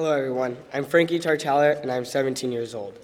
Hello, 0.00 0.16
everyone. 0.16 0.56
I'm 0.72 0.86
Frankie 0.86 1.18
Tartala, 1.18 1.78
and 1.82 1.92
I'm 1.92 2.06
17 2.06 2.50
years 2.50 2.74
old. 2.74 2.98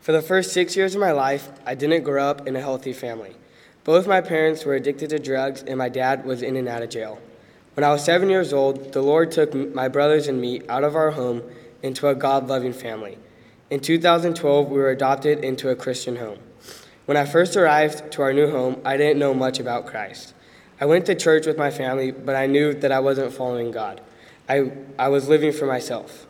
For 0.00 0.12
the 0.12 0.22
first 0.22 0.54
six 0.54 0.74
years 0.74 0.94
of 0.94 1.00
my 1.02 1.12
life, 1.12 1.50
I 1.66 1.74
didn't 1.74 2.02
grow 2.02 2.24
up 2.24 2.48
in 2.48 2.56
a 2.56 2.60
healthy 2.60 2.94
family. 2.94 3.36
Both 3.84 4.06
my 4.06 4.22
parents 4.22 4.64
were 4.64 4.72
addicted 4.72 5.10
to 5.10 5.18
drugs, 5.18 5.62
and 5.62 5.76
my 5.76 5.90
dad 5.90 6.24
was 6.24 6.40
in 6.40 6.56
and 6.56 6.66
out 6.66 6.80
of 6.80 6.88
jail. 6.88 7.18
When 7.74 7.84
I 7.84 7.92
was 7.92 8.02
seven 8.02 8.30
years 8.30 8.54
old, 8.54 8.94
the 8.94 9.02
Lord 9.02 9.30
took 9.30 9.54
my 9.54 9.86
brothers 9.88 10.28
and 10.28 10.40
me 10.40 10.62
out 10.66 10.82
of 10.82 10.96
our 10.96 11.10
home 11.10 11.42
into 11.82 12.08
a 12.08 12.14
God 12.14 12.48
loving 12.48 12.72
family. 12.72 13.18
In 13.68 13.80
2012, 13.80 14.70
we 14.70 14.78
were 14.78 14.88
adopted 14.88 15.44
into 15.44 15.68
a 15.68 15.76
Christian 15.76 16.16
home. 16.16 16.38
When 17.04 17.18
I 17.18 17.26
first 17.26 17.54
arrived 17.54 18.10
to 18.12 18.22
our 18.22 18.32
new 18.32 18.50
home, 18.50 18.80
I 18.82 18.96
didn't 18.96 19.18
know 19.18 19.34
much 19.34 19.60
about 19.60 19.84
Christ. 19.84 20.32
I 20.80 20.86
went 20.86 21.04
to 21.04 21.14
church 21.14 21.44
with 21.44 21.58
my 21.58 21.70
family, 21.70 22.10
but 22.12 22.34
I 22.34 22.46
knew 22.46 22.72
that 22.72 22.92
I 22.92 23.00
wasn't 23.00 23.34
following 23.34 23.70
God. 23.72 24.00
I, 24.48 24.72
I 24.98 25.08
was 25.08 25.28
living 25.28 25.52
for 25.52 25.66
myself. 25.66 26.26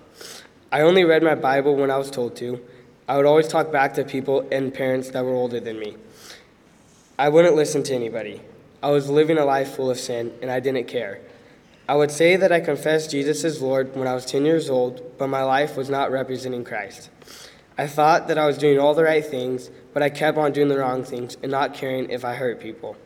I 0.72 0.82
only 0.82 1.02
read 1.02 1.24
my 1.24 1.34
Bible 1.34 1.74
when 1.74 1.90
I 1.90 1.98
was 1.98 2.12
told 2.12 2.36
to. 2.36 2.60
I 3.08 3.16
would 3.16 3.26
always 3.26 3.48
talk 3.48 3.72
back 3.72 3.94
to 3.94 4.04
people 4.04 4.46
and 4.52 4.72
parents 4.72 5.10
that 5.10 5.24
were 5.24 5.34
older 5.34 5.58
than 5.58 5.80
me. 5.80 5.96
I 7.18 7.28
wouldn't 7.28 7.56
listen 7.56 7.82
to 7.84 7.94
anybody. 7.94 8.40
I 8.80 8.90
was 8.90 9.10
living 9.10 9.36
a 9.36 9.44
life 9.44 9.74
full 9.74 9.90
of 9.90 9.98
sin, 9.98 10.32
and 10.40 10.48
I 10.48 10.60
didn't 10.60 10.84
care. 10.86 11.20
I 11.88 11.96
would 11.96 12.12
say 12.12 12.36
that 12.36 12.52
I 12.52 12.60
confessed 12.60 13.10
Jesus 13.10 13.42
as 13.42 13.60
Lord 13.60 13.96
when 13.96 14.06
I 14.06 14.14
was 14.14 14.24
10 14.24 14.44
years 14.44 14.70
old, 14.70 15.18
but 15.18 15.26
my 15.26 15.42
life 15.42 15.76
was 15.76 15.90
not 15.90 16.12
representing 16.12 16.62
Christ. 16.62 17.10
I 17.76 17.88
thought 17.88 18.28
that 18.28 18.38
I 18.38 18.46
was 18.46 18.56
doing 18.56 18.78
all 18.78 18.94
the 18.94 19.02
right 19.02 19.26
things, 19.26 19.70
but 19.92 20.04
I 20.04 20.08
kept 20.08 20.38
on 20.38 20.52
doing 20.52 20.68
the 20.68 20.78
wrong 20.78 21.02
things 21.02 21.36
and 21.42 21.50
not 21.50 21.74
caring 21.74 22.10
if 22.10 22.24
I 22.24 22.36
hurt 22.36 22.60
people. 22.60 22.96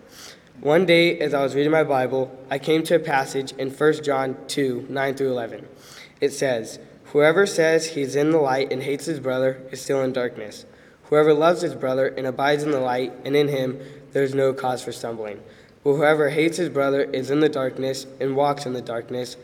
One 0.61 0.85
day, 0.85 1.19
as 1.19 1.33
I 1.33 1.43
was 1.43 1.55
reading 1.55 1.73
my 1.73 1.83
Bible, 1.83 2.31
I 2.51 2.59
came 2.59 2.83
to 2.85 2.97
a 2.97 2.99
passage 2.99 3.53
in 3.53 3.71
1 3.71 4.05
John 4.05 4.37
2 4.49 4.87
9 4.91 5.15
through 5.15 5.31
11. 5.31 5.67
It 6.21 6.31
says, 6.31 6.79
Whoever 7.07 7.47
says 7.47 7.91
he 7.91 8.03
is 8.03 8.17
in 8.17 8.31
the 8.31 8.39
light 8.39 8.73
and 8.73 8.83
hates 8.83 9.07
his 9.07 9.21
brother 9.21 9.63
is 9.71 9.81
still 9.81 10.03
in 10.03 10.13
darkness. 10.13 10.67
Whoever 11.05 11.33
loves 11.33 11.63
his 11.63 11.75
brother 11.75 12.09
and 12.09 12.27
abides 12.27 12.63
in 12.63 12.71
the 12.71 12.81
light, 12.81 13.13
and 13.25 13.37
in 13.37 13.49
him 13.49 13.79
there 14.13 14.23
is 14.23 14.35
no 14.35 14.53
cause 14.53 14.83
for 14.83 14.91
stumbling. 14.91 15.41
But 15.85 15.95
whoever 15.95 16.31
hates 16.31 16.57
his 16.57 16.71
brother 16.71 17.03
is 17.03 17.31
in 17.31 17.41
the 17.41 17.49
darkness 17.49 18.07
and 18.19 18.35
walks 18.35 18.65
in 18.67 18.73
the 18.73 18.83
darkness, 18.83 19.37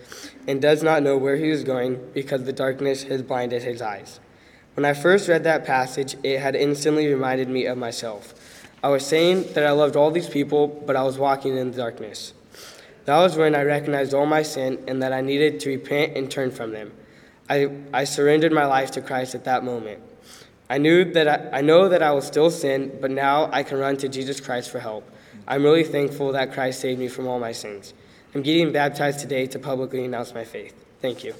and 0.48 0.60
does 0.60 0.82
not 0.82 1.02
know 1.02 1.18
where 1.18 1.36
he 1.36 1.50
is 1.50 1.62
going, 1.62 2.00
because 2.14 2.44
the 2.44 2.52
darkness 2.52 3.04
has 3.04 3.22
blinded 3.22 3.62
his 3.62 3.82
eyes. 3.82 4.20
When 4.74 4.84
I 4.84 4.94
first 4.94 5.28
read 5.28 5.44
that 5.44 5.66
passage, 5.66 6.16
it 6.24 6.40
had 6.40 6.56
instantly 6.56 7.06
reminded 7.06 7.48
me 7.48 7.66
of 7.66 7.76
myself. 7.76 8.34
I 8.82 8.88
was 8.88 9.04
saying 9.06 9.52
that 9.52 9.66
I 9.66 9.72
loved 9.72 9.94
all 9.94 10.10
these 10.10 10.28
people, 10.28 10.66
but 10.66 10.96
I 10.96 11.02
was 11.02 11.18
walking 11.18 11.56
in 11.56 11.70
the 11.70 11.76
darkness. 11.76 12.32
That 13.10 13.18
was 13.18 13.36
when 13.36 13.56
I 13.56 13.64
recognized 13.64 14.14
all 14.14 14.24
my 14.24 14.42
sin 14.42 14.84
and 14.86 15.02
that 15.02 15.12
I 15.12 15.20
needed 15.20 15.58
to 15.60 15.70
repent 15.70 16.16
and 16.16 16.30
turn 16.30 16.52
from 16.52 16.70
them. 16.70 16.92
I, 17.48 17.68
I 17.92 18.04
surrendered 18.04 18.52
my 18.52 18.66
life 18.66 18.92
to 18.92 19.00
Christ 19.02 19.34
at 19.34 19.42
that 19.46 19.64
moment. 19.64 20.00
I 20.68 20.78
knew 20.78 21.04
that 21.14 21.26
I, 21.26 21.58
I 21.58 21.60
know 21.60 21.88
that 21.88 22.04
I 22.04 22.12
will 22.12 22.22
still 22.22 22.52
sin, 22.52 22.98
but 23.00 23.10
now 23.10 23.50
I 23.52 23.64
can 23.64 23.78
run 23.78 23.96
to 23.96 24.08
Jesus 24.08 24.38
Christ 24.38 24.70
for 24.70 24.78
help. 24.78 25.10
I'm 25.48 25.64
really 25.64 25.82
thankful 25.82 26.30
that 26.34 26.52
Christ 26.52 26.78
saved 26.78 27.00
me 27.00 27.08
from 27.08 27.26
all 27.26 27.40
my 27.40 27.50
sins. 27.50 27.94
I'm 28.32 28.42
getting 28.42 28.70
baptized 28.70 29.18
today 29.18 29.48
to 29.48 29.58
publicly 29.58 30.04
announce 30.04 30.32
my 30.32 30.44
faith. 30.44 30.72
Thank 31.00 31.24
you. 31.24 31.34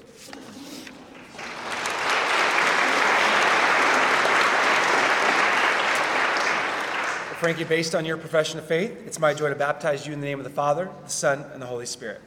Frankie, 7.40 7.64
based 7.64 7.94
on 7.94 8.04
your 8.04 8.18
profession 8.18 8.58
of 8.58 8.66
faith, 8.66 8.94
it's 9.06 9.18
my 9.18 9.32
joy 9.32 9.48
to 9.48 9.54
baptize 9.54 10.06
you 10.06 10.12
in 10.12 10.20
the 10.20 10.26
name 10.26 10.38
of 10.38 10.44
the 10.44 10.50
Father, 10.50 10.90
the 11.04 11.08
Son, 11.08 11.42
and 11.54 11.62
the 11.62 11.64
Holy 11.64 11.86
Spirit. 11.86 12.20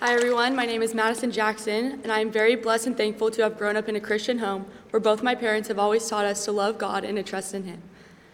Hi, 0.00 0.14
everyone. 0.14 0.56
My 0.56 0.64
name 0.64 0.80
is 0.80 0.94
Madison 0.94 1.30
Jackson, 1.30 2.00
and 2.02 2.10
I 2.10 2.20
am 2.20 2.30
very 2.30 2.56
blessed 2.56 2.86
and 2.86 2.96
thankful 2.96 3.30
to 3.32 3.42
have 3.42 3.58
grown 3.58 3.76
up 3.76 3.90
in 3.90 3.96
a 3.96 4.00
Christian 4.00 4.38
home 4.38 4.64
where 4.88 4.98
both 4.98 5.22
my 5.22 5.34
parents 5.34 5.68
have 5.68 5.78
always 5.78 6.08
taught 6.08 6.24
us 6.24 6.46
to 6.46 6.52
love 6.52 6.78
God 6.78 7.04
and 7.04 7.18
to 7.18 7.22
trust 7.22 7.52
in 7.52 7.64
Him. 7.64 7.82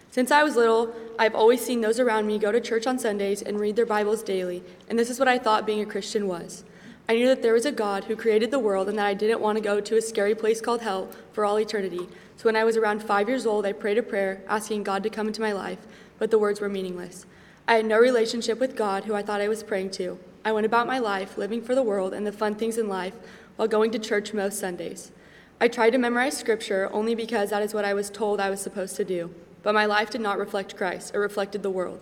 Since 0.09 0.31
I 0.31 0.41
was 0.41 0.55
little, 0.55 0.95
I've 1.19 1.35
always 1.35 1.59
seen 1.59 1.81
those 1.81 1.99
around 1.99 2.27
me 2.27 2.39
go 2.39 2.53
to 2.53 2.61
church 2.61 2.87
on 2.87 2.97
Sundays 2.97 3.41
and 3.41 3.59
read 3.59 3.75
their 3.75 3.85
Bibles 3.85 4.23
daily, 4.23 4.63
and 4.87 4.97
this 4.97 5.09
is 5.09 5.19
what 5.19 5.27
I 5.27 5.37
thought 5.37 5.65
being 5.65 5.81
a 5.81 5.85
Christian 5.85 6.29
was. 6.29 6.63
I 7.09 7.15
knew 7.15 7.27
that 7.27 7.41
there 7.41 7.53
was 7.53 7.65
a 7.65 7.71
God 7.71 8.05
who 8.05 8.15
created 8.15 8.49
the 8.49 8.59
world 8.59 8.87
and 8.87 8.97
that 8.97 9.05
I 9.05 9.13
didn't 9.13 9.41
want 9.41 9.57
to 9.57 9.63
go 9.63 9.81
to 9.81 9.97
a 9.97 10.01
scary 10.01 10.33
place 10.33 10.61
called 10.61 10.81
hell 10.81 11.09
for 11.33 11.43
all 11.43 11.59
eternity. 11.59 12.07
So 12.37 12.45
when 12.45 12.55
I 12.55 12.63
was 12.63 12.77
around 12.77 13.03
five 13.03 13.27
years 13.27 13.45
old, 13.45 13.65
I 13.65 13.73
prayed 13.73 13.97
a 13.97 14.03
prayer 14.03 14.41
asking 14.47 14.83
God 14.83 15.03
to 15.03 15.09
come 15.09 15.27
into 15.27 15.41
my 15.41 15.51
life, 15.51 15.79
but 16.17 16.31
the 16.31 16.39
words 16.39 16.61
were 16.61 16.69
meaningless. 16.69 17.25
I 17.67 17.75
had 17.75 17.85
no 17.85 17.99
relationship 17.99 18.57
with 18.57 18.77
God, 18.77 19.03
who 19.03 19.15
I 19.15 19.21
thought 19.21 19.41
I 19.41 19.49
was 19.49 19.63
praying 19.63 19.91
to. 19.91 20.17
I 20.45 20.53
went 20.53 20.65
about 20.65 20.87
my 20.87 20.99
life 20.99 21.37
living 21.37 21.61
for 21.61 21.75
the 21.75 21.83
world 21.83 22.13
and 22.13 22.25
the 22.25 22.31
fun 22.31 22.55
things 22.55 22.77
in 22.77 22.87
life 22.87 23.15
while 23.57 23.67
going 23.67 23.91
to 23.91 23.99
church 23.99 24.33
most 24.33 24.59
Sundays. 24.59 25.11
I 25.59 25.67
tried 25.67 25.91
to 25.91 25.97
memorize 25.97 26.37
scripture 26.37 26.89
only 26.91 27.15
because 27.15 27.49
that 27.49 27.63
is 27.63 27.73
what 27.73 27.85
I 27.85 27.93
was 27.93 28.09
told 28.09 28.39
I 28.39 28.49
was 28.49 28.61
supposed 28.61 28.95
to 28.95 29.05
do, 29.05 29.33
but 29.61 29.73
my 29.73 29.85
life 29.85 30.09
did 30.09 30.21
not 30.21 30.37
reflect 30.37 30.77
Christ, 30.77 31.13
it 31.13 31.17
reflected 31.17 31.63
the 31.63 31.69
world. 31.69 32.01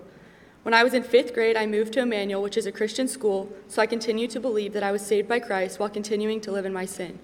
When 0.63 0.75
I 0.75 0.83
was 0.83 0.93
in 0.93 1.01
fifth 1.01 1.33
grade, 1.33 1.57
I 1.57 1.65
moved 1.65 1.93
to 1.93 2.01
Immanuel, 2.01 2.43
which 2.43 2.55
is 2.55 2.67
a 2.67 2.71
Christian 2.71 3.07
school, 3.07 3.51
so 3.67 3.81
I 3.81 3.87
continued 3.87 4.29
to 4.31 4.39
believe 4.39 4.73
that 4.73 4.83
I 4.83 4.91
was 4.91 5.01
saved 5.01 5.27
by 5.27 5.39
Christ 5.39 5.79
while 5.79 5.89
continuing 5.89 6.39
to 6.41 6.51
live 6.51 6.65
in 6.65 6.73
my 6.73 6.85
sin. 6.85 7.17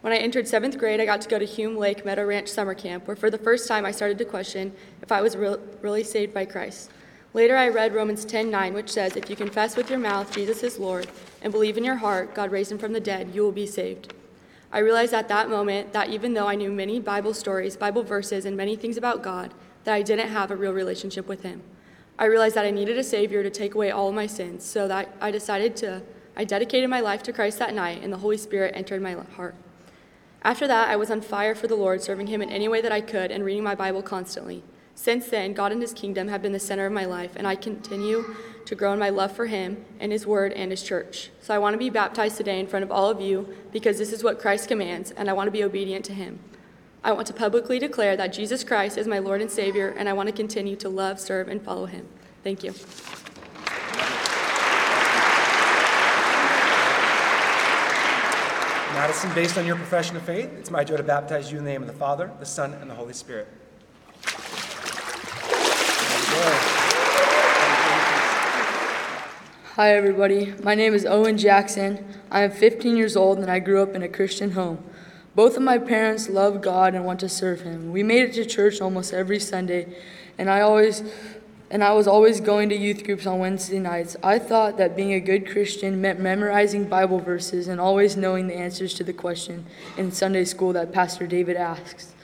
When 0.00 0.12
I 0.12 0.18
entered 0.18 0.46
seventh 0.46 0.78
grade, 0.78 1.00
I 1.00 1.04
got 1.04 1.20
to 1.22 1.28
go 1.28 1.40
to 1.40 1.44
Hume 1.44 1.76
Lake 1.76 2.04
Meadow 2.04 2.24
Ranch 2.24 2.46
Summer 2.48 2.74
Camp, 2.74 3.08
where 3.08 3.16
for 3.16 3.30
the 3.30 3.38
first 3.38 3.66
time 3.66 3.84
I 3.84 3.90
started 3.90 4.16
to 4.18 4.24
question 4.24 4.72
if 5.02 5.10
I 5.10 5.20
was 5.20 5.36
re- 5.36 5.56
really 5.82 6.04
saved 6.04 6.32
by 6.32 6.44
Christ. 6.44 6.90
Later, 7.34 7.56
I 7.56 7.68
read 7.68 7.94
Romans 7.94 8.24
10:9, 8.24 8.74
which 8.74 8.90
says, 8.90 9.16
"If 9.16 9.28
you 9.28 9.34
confess 9.34 9.76
with 9.76 9.90
your 9.90 9.98
mouth 9.98 10.32
Jesus 10.32 10.62
is 10.62 10.78
Lord 10.78 11.08
and 11.42 11.52
believe 11.52 11.76
in 11.76 11.84
your 11.84 11.96
heart 11.96 12.32
God 12.32 12.52
raised 12.52 12.70
him 12.70 12.78
from 12.78 12.92
the 12.92 13.00
dead, 13.00 13.30
you 13.34 13.42
will 13.42 13.50
be 13.50 13.66
saved." 13.66 14.14
I 14.72 14.78
realized 14.78 15.14
at 15.14 15.26
that 15.26 15.50
moment 15.50 15.92
that 15.94 16.10
even 16.10 16.34
though 16.34 16.46
I 16.46 16.54
knew 16.54 16.70
many 16.70 17.00
Bible 17.00 17.34
stories, 17.34 17.76
Bible 17.76 18.04
verses, 18.04 18.44
and 18.44 18.56
many 18.56 18.76
things 18.76 18.96
about 18.96 19.24
God, 19.24 19.52
that 19.82 19.94
I 19.94 20.02
didn't 20.02 20.28
have 20.28 20.52
a 20.52 20.56
real 20.56 20.72
relationship 20.72 21.26
with 21.26 21.42
him. 21.42 21.62
I 22.18 22.24
realized 22.24 22.56
that 22.56 22.64
I 22.64 22.70
needed 22.70 22.98
a 22.98 23.04
savior 23.04 23.42
to 23.42 23.50
take 23.50 23.74
away 23.74 23.90
all 23.90 24.12
my 24.12 24.26
sins, 24.26 24.64
so 24.64 24.88
that 24.88 25.14
I 25.20 25.30
decided 25.30 25.76
to 25.76 26.02
I 26.36 26.44
dedicated 26.44 26.88
my 26.88 27.00
life 27.00 27.24
to 27.24 27.32
Christ 27.32 27.58
that 27.58 27.74
night, 27.74 28.00
and 28.02 28.12
the 28.12 28.18
Holy 28.18 28.36
Spirit 28.36 28.72
entered 28.76 29.02
my 29.02 29.14
heart. 29.14 29.56
After 30.42 30.68
that, 30.68 30.88
I 30.88 30.94
was 30.94 31.10
on 31.10 31.20
fire 31.20 31.56
for 31.56 31.66
the 31.66 31.74
Lord, 31.74 32.00
serving 32.00 32.28
him 32.28 32.40
in 32.40 32.48
any 32.48 32.68
way 32.68 32.80
that 32.80 32.92
I 32.92 33.00
could 33.00 33.32
and 33.32 33.44
reading 33.44 33.64
my 33.64 33.74
Bible 33.74 34.02
constantly. 34.02 34.62
Since 34.94 35.28
then, 35.28 35.52
God 35.52 35.72
and 35.72 35.80
His 35.80 35.92
kingdom 35.92 36.28
have 36.28 36.42
been 36.42 36.52
the 36.52 36.60
center 36.60 36.86
of 36.86 36.92
my 36.92 37.04
life, 37.04 37.32
and 37.36 37.46
I 37.46 37.56
continue 37.56 38.36
to 38.66 38.74
grow 38.74 38.92
in 38.92 38.98
my 38.98 39.10
love 39.10 39.32
for 39.32 39.46
Him 39.46 39.84
and 39.98 40.12
His 40.12 40.26
Word 40.26 40.52
and 40.52 40.70
His 40.70 40.82
church. 40.82 41.30
So 41.40 41.54
I 41.54 41.58
want 41.58 41.74
to 41.74 41.78
be 41.78 41.90
baptized 41.90 42.36
today 42.36 42.60
in 42.60 42.66
front 42.66 42.84
of 42.84 42.90
all 42.90 43.08
of 43.08 43.20
you 43.20 43.56
because 43.72 43.98
this 43.98 44.12
is 44.12 44.24
what 44.24 44.40
Christ 44.40 44.68
commands, 44.68 45.12
and 45.12 45.30
I 45.30 45.32
want 45.32 45.48
to 45.48 45.52
be 45.52 45.64
obedient 45.64 46.04
to 46.06 46.14
Him. 46.14 46.40
I 47.04 47.12
want 47.12 47.26
to 47.28 47.32
publicly 47.32 47.78
declare 47.78 48.16
that 48.16 48.32
Jesus 48.32 48.64
Christ 48.64 48.98
is 48.98 49.06
my 49.06 49.20
Lord 49.20 49.40
and 49.40 49.50
Savior, 49.50 49.94
and 49.96 50.08
I 50.08 50.12
want 50.12 50.28
to 50.28 50.32
continue 50.32 50.74
to 50.76 50.88
love, 50.88 51.20
serve, 51.20 51.48
and 51.48 51.62
follow 51.62 51.86
Him. 51.86 52.08
Thank 52.42 52.64
you. 52.64 52.72
Madison, 58.94 59.32
based 59.32 59.56
on 59.56 59.64
your 59.64 59.76
profession 59.76 60.16
of 60.16 60.22
faith, 60.22 60.52
it's 60.54 60.72
my 60.72 60.82
joy 60.82 60.96
to 60.96 61.04
baptize 61.04 61.52
you 61.52 61.58
in 61.58 61.64
the 61.64 61.70
name 61.70 61.82
of 61.82 61.86
the 61.86 61.94
Father, 61.94 62.32
the 62.40 62.46
Son, 62.46 62.74
and 62.74 62.90
the 62.90 62.94
Holy 62.96 63.12
Spirit. 63.12 63.46
Hi, 69.76 69.94
everybody. 69.94 70.52
My 70.64 70.74
name 70.74 70.94
is 70.94 71.06
Owen 71.06 71.38
Jackson. 71.38 72.04
I 72.32 72.42
am 72.42 72.50
15 72.50 72.96
years 72.96 73.16
old 73.16 73.38
and 73.38 73.48
I 73.48 73.60
grew 73.60 73.80
up 73.80 73.94
in 73.94 74.02
a 74.02 74.08
Christian 74.08 74.50
home. 74.50 74.82
Both 75.38 75.56
of 75.56 75.62
my 75.62 75.78
parents 75.78 76.28
love 76.28 76.60
God 76.60 76.96
and 76.96 77.04
want 77.04 77.20
to 77.20 77.28
serve 77.28 77.60
Him. 77.60 77.92
We 77.92 78.02
made 78.02 78.22
it 78.22 78.32
to 78.32 78.44
church 78.44 78.80
almost 78.80 79.14
every 79.14 79.38
Sunday, 79.38 79.86
and 80.36 80.50
I 80.50 80.62
always 80.62 81.04
and 81.70 81.84
I 81.84 81.92
was 81.92 82.08
always 82.08 82.40
going 82.40 82.70
to 82.70 82.76
youth 82.76 83.04
groups 83.04 83.24
on 83.24 83.38
Wednesday 83.38 83.78
nights. 83.78 84.16
I 84.20 84.40
thought 84.40 84.78
that 84.78 84.96
being 84.96 85.12
a 85.12 85.20
good 85.20 85.48
Christian 85.48 86.00
meant 86.00 86.18
memorizing 86.18 86.88
Bible 86.88 87.20
verses 87.20 87.68
and 87.68 87.80
always 87.80 88.16
knowing 88.16 88.48
the 88.48 88.56
answers 88.56 88.94
to 88.94 89.04
the 89.04 89.12
question 89.12 89.64
in 89.96 90.10
Sunday 90.10 90.44
school 90.44 90.72
that 90.72 90.90
Pastor 90.90 91.28
David 91.28 91.56
asks. 91.56 92.14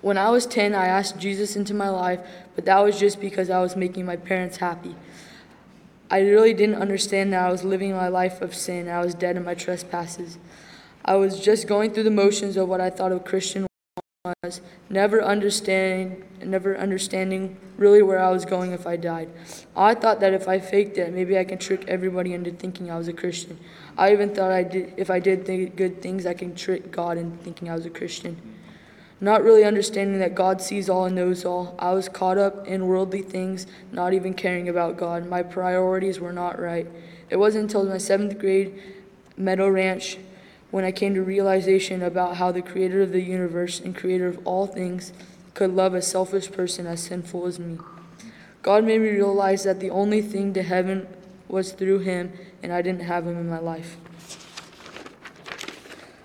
When 0.00 0.16
I 0.16 0.30
was 0.30 0.46
10, 0.46 0.72
I 0.72 0.86
asked 0.86 1.18
Jesus 1.18 1.56
into 1.56 1.74
my 1.74 1.88
life, 1.88 2.20
but 2.54 2.64
that 2.66 2.78
was 2.78 2.96
just 2.96 3.20
because 3.20 3.50
I 3.50 3.58
was 3.58 3.74
making 3.74 4.06
my 4.06 4.14
parents 4.14 4.58
happy. 4.58 4.94
I 6.12 6.20
really 6.20 6.54
didn't 6.54 6.76
understand 6.76 7.32
that 7.32 7.44
I 7.44 7.50
was 7.50 7.64
living 7.64 7.90
my 7.90 8.06
life 8.06 8.40
of 8.40 8.54
sin. 8.54 8.88
I 8.88 9.00
was 9.00 9.16
dead 9.16 9.36
in 9.36 9.44
my 9.44 9.54
trespasses. 9.54 10.38
I 11.04 11.16
was 11.16 11.40
just 11.40 11.66
going 11.66 11.92
through 11.92 12.04
the 12.04 12.10
motions 12.10 12.56
of 12.56 12.68
what 12.68 12.80
I 12.80 12.88
thought 12.88 13.12
a 13.12 13.20
Christian 13.20 13.66
was, 14.42 14.62
never 14.88 15.22
understanding, 15.22 16.24
never 16.42 16.78
understanding 16.78 17.58
really 17.76 18.00
where 18.00 18.18
I 18.18 18.30
was 18.30 18.46
going 18.46 18.72
if 18.72 18.86
I 18.86 18.96
died. 18.96 19.28
I 19.76 19.94
thought 19.94 20.20
that 20.20 20.32
if 20.32 20.48
I 20.48 20.58
faked 20.58 20.96
it, 20.96 21.12
maybe 21.12 21.36
I 21.36 21.44
can 21.44 21.58
trick 21.58 21.84
everybody 21.88 22.32
into 22.32 22.50
thinking 22.52 22.90
I 22.90 22.96
was 22.96 23.06
a 23.06 23.12
Christian. 23.12 23.58
I 23.98 24.12
even 24.12 24.34
thought 24.34 24.50
I 24.50 24.62
did, 24.62 24.94
if 24.96 25.10
I 25.10 25.18
did 25.18 25.44
th- 25.44 25.76
good 25.76 26.00
things, 26.00 26.24
I 26.24 26.32
can 26.32 26.54
trick 26.54 26.90
God 26.90 27.18
into 27.18 27.36
thinking 27.44 27.68
I 27.68 27.74
was 27.74 27.84
a 27.84 27.90
Christian. 27.90 28.40
Not 29.20 29.44
really 29.44 29.64
understanding 29.64 30.18
that 30.20 30.34
God 30.34 30.62
sees 30.62 30.88
all 30.88 31.04
and 31.04 31.14
knows 31.14 31.44
all, 31.44 31.74
I 31.78 31.92
was 31.92 32.08
caught 32.08 32.38
up 32.38 32.66
in 32.66 32.86
worldly 32.86 33.22
things, 33.22 33.66
not 33.92 34.14
even 34.14 34.32
caring 34.32 34.70
about 34.70 34.96
God. 34.96 35.28
My 35.28 35.42
priorities 35.42 36.18
were 36.18 36.32
not 36.32 36.58
right. 36.58 36.86
It 37.28 37.36
wasn't 37.36 37.64
until 37.64 37.84
my 37.84 37.98
seventh 37.98 38.38
grade 38.38 38.82
Meadow 39.36 39.68
Ranch 39.68 40.16
when 40.74 40.84
I 40.84 40.90
came 40.90 41.14
to 41.14 41.22
realization 41.22 42.02
about 42.02 42.38
how 42.38 42.50
the 42.50 42.60
creator 42.60 43.00
of 43.00 43.12
the 43.12 43.22
universe 43.22 43.78
and 43.78 43.94
creator 43.94 44.26
of 44.26 44.44
all 44.44 44.66
things 44.66 45.12
could 45.54 45.70
love 45.70 45.94
a 45.94 46.02
selfish 46.02 46.50
person 46.50 46.84
as 46.84 47.00
sinful 47.00 47.46
as 47.46 47.60
me. 47.60 47.78
God 48.60 48.82
made 48.82 49.00
me 49.00 49.10
realize 49.10 49.62
that 49.62 49.78
the 49.78 49.90
only 49.90 50.20
thing 50.20 50.52
to 50.52 50.64
heaven 50.64 51.06
was 51.46 51.70
through 51.70 52.00
him, 52.00 52.32
and 52.60 52.72
I 52.72 52.82
didn't 52.82 53.02
have 53.02 53.24
him 53.24 53.38
in 53.38 53.48
my 53.48 53.60
life. 53.60 53.96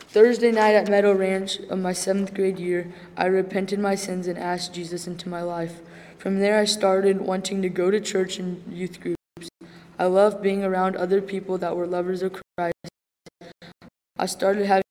Thursday 0.07 0.51
night 0.51 0.73
at 0.73 0.89
Meadow 0.89 1.13
Ranch 1.13 1.59
of 1.69 1.77
my 1.77 1.93
seventh 1.93 2.33
grade 2.33 2.57
year, 2.57 2.91
I 3.15 3.27
repented 3.27 3.77
my 3.77 3.93
sins 3.93 4.25
and 4.25 4.39
asked 4.39 4.73
Jesus 4.73 5.05
into 5.05 5.29
my 5.29 5.43
life. 5.43 5.79
From 6.17 6.39
there, 6.39 6.57
I 6.57 6.65
started 6.65 7.21
wanting 7.21 7.61
to 7.61 7.69
go 7.69 7.91
to 7.91 8.01
church 8.01 8.39
and 8.39 8.63
youth 8.73 8.99
groups. 8.99 9.49
I 9.99 10.05
loved 10.05 10.41
being 10.41 10.63
around 10.63 10.95
other 10.95 11.21
people 11.21 11.59
that 11.59 11.77
were 11.77 11.85
lovers 11.85 12.23
of 12.23 12.33
Christ. 12.57 12.73
I 14.19 14.25
started 14.25 14.65
having 14.65 14.83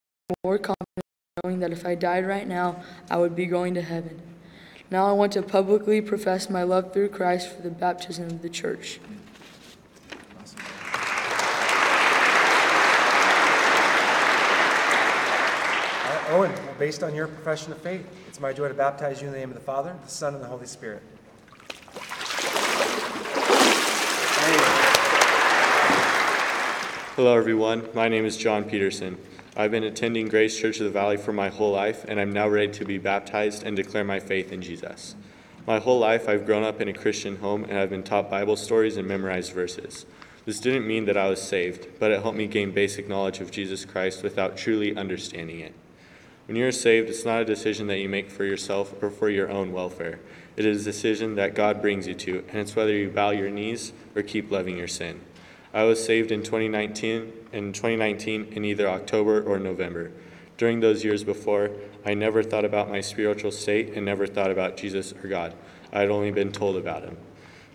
more 0.42 0.56
confidence 0.56 1.04
knowing 1.44 1.60
that 1.60 1.70
if 1.70 1.84
I 1.84 1.94
died 1.94 2.26
right 2.26 2.48
now, 2.48 2.82
I 3.10 3.18
would 3.18 3.36
be 3.36 3.44
going 3.44 3.74
to 3.74 3.82
heaven. 3.82 4.22
Now 4.90 5.06
I 5.06 5.12
want 5.12 5.34
to 5.34 5.42
publicly 5.42 6.00
profess 6.00 6.48
my 6.48 6.62
love 6.62 6.94
through 6.94 7.10
Christ 7.10 7.54
for 7.54 7.60
the 7.60 7.68
baptism 7.68 8.24
of 8.24 8.40
the 8.40 8.48
church. 8.48 9.00
Right, 16.06 16.30
Owen, 16.30 16.52
based 16.78 17.02
on 17.02 17.14
your 17.14 17.28
profession 17.28 17.72
of 17.72 17.78
faith, 17.82 18.06
it's 18.28 18.40
my 18.40 18.54
joy 18.54 18.68
to 18.68 18.74
baptize 18.74 19.20
you 19.20 19.26
in 19.26 19.34
the 19.34 19.38
name 19.38 19.50
of 19.50 19.56
the 19.56 19.60
Father, 19.60 19.94
the 20.02 20.10
Son, 20.10 20.34
and 20.34 20.42
the 20.42 20.48
Holy 20.48 20.66
Spirit. 20.66 21.02
Hello, 27.18 27.36
everyone. 27.36 27.88
My 27.94 28.06
name 28.06 28.24
is 28.24 28.36
John 28.36 28.62
Peterson. 28.62 29.18
I've 29.56 29.72
been 29.72 29.82
attending 29.82 30.28
Grace 30.28 30.56
Church 30.56 30.78
of 30.78 30.84
the 30.84 30.90
Valley 30.90 31.16
for 31.16 31.32
my 31.32 31.48
whole 31.48 31.72
life, 31.72 32.04
and 32.06 32.20
I'm 32.20 32.32
now 32.32 32.48
ready 32.48 32.70
to 32.74 32.84
be 32.84 32.96
baptized 32.96 33.64
and 33.64 33.74
declare 33.74 34.04
my 34.04 34.20
faith 34.20 34.52
in 34.52 34.62
Jesus. 34.62 35.16
My 35.66 35.80
whole 35.80 35.98
life, 35.98 36.28
I've 36.28 36.46
grown 36.46 36.62
up 36.62 36.80
in 36.80 36.86
a 36.86 36.92
Christian 36.92 37.38
home, 37.38 37.64
and 37.64 37.76
I've 37.76 37.90
been 37.90 38.04
taught 38.04 38.30
Bible 38.30 38.54
stories 38.54 38.96
and 38.96 39.08
memorized 39.08 39.52
verses. 39.52 40.06
This 40.44 40.60
didn't 40.60 40.86
mean 40.86 41.06
that 41.06 41.16
I 41.16 41.28
was 41.28 41.42
saved, 41.42 41.88
but 41.98 42.12
it 42.12 42.22
helped 42.22 42.38
me 42.38 42.46
gain 42.46 42.70
basic 42.70 43.08
knowledge 43.08 43.40
of 43.40 43.50
Jesus 43.50 43.84
Christ 43.84 44.22
without 44.22 44.56
truly 44.56 44.96
understanding 44.96 45.58
it. 45.58 45.74
When 46.46 46.56
you're 46.56 46.70
saved, 46.70 47.08
it's 47.08 47.24
not 47.24 47.42
a 47.42 47.44
decision 47.44 47.88
that 47.88 47.98
you 47.98 48.08
make 48.08 48.30
for 48.30 48.44
yourself 48.44 48.94
or 49.02 49.10
for 49.10 49.28
your 49.28 49.50
own 49.50 49.72
welfare. 49.72 50.20
It 50.56 50.64
is 50.64 50.82
a 50.82 50.92
decision 50.92 51.34
that 51.34 51.56
God 51.56 51.82
brings 51.82 52.06
you 52.06 52.14
to, 52.14 52.44
and 52.48 52.58
it's 52.58 52.76
whether 52.76 52.94
you 52.94 53.10
bow 53.10 53.30
your 53.30 53.50
knees 53.50 53.92
or 54.14 54.22
keep 54.22 54.52
loving 54.52 54.78
your 54.78 54.86
sin. 54.86 55.20
I 55.78 55.84
was 55.84 56.04
saved 56.04 56.32
in 56.32 56.42
2019 56.42 57.32
in 57.52 57.72
2019 57.72 58.48
in 58.50 58.64
either 58.64 58.88
October 58.88 59.40
or 59.40 59.60
November. 59.60 60.10
During 60.56 60.80
those 60.80 61.04
years 61.04 61.22
before, 61.22 61.70
I 62.04 62.14
never 62.14 62.42
thought 62.42 62.64
about 62.64 62.90
my 62.90 63.00
spiritual 63.00 63.52
state 63.52 63.92
and 63.94 64.04
never 64.04 64.26
thought 64.26 64.50
about 64.50 64.76
Jesus 64.76 65.12
or 65.22 65.28
God. 65.28 65.54
I 65.92 66.00
had 66.00 66.10
only 66.10 66.32
been 66.32 66.50
told 66.50 66.74
about 66.74 67.04
him. 67.04 67.16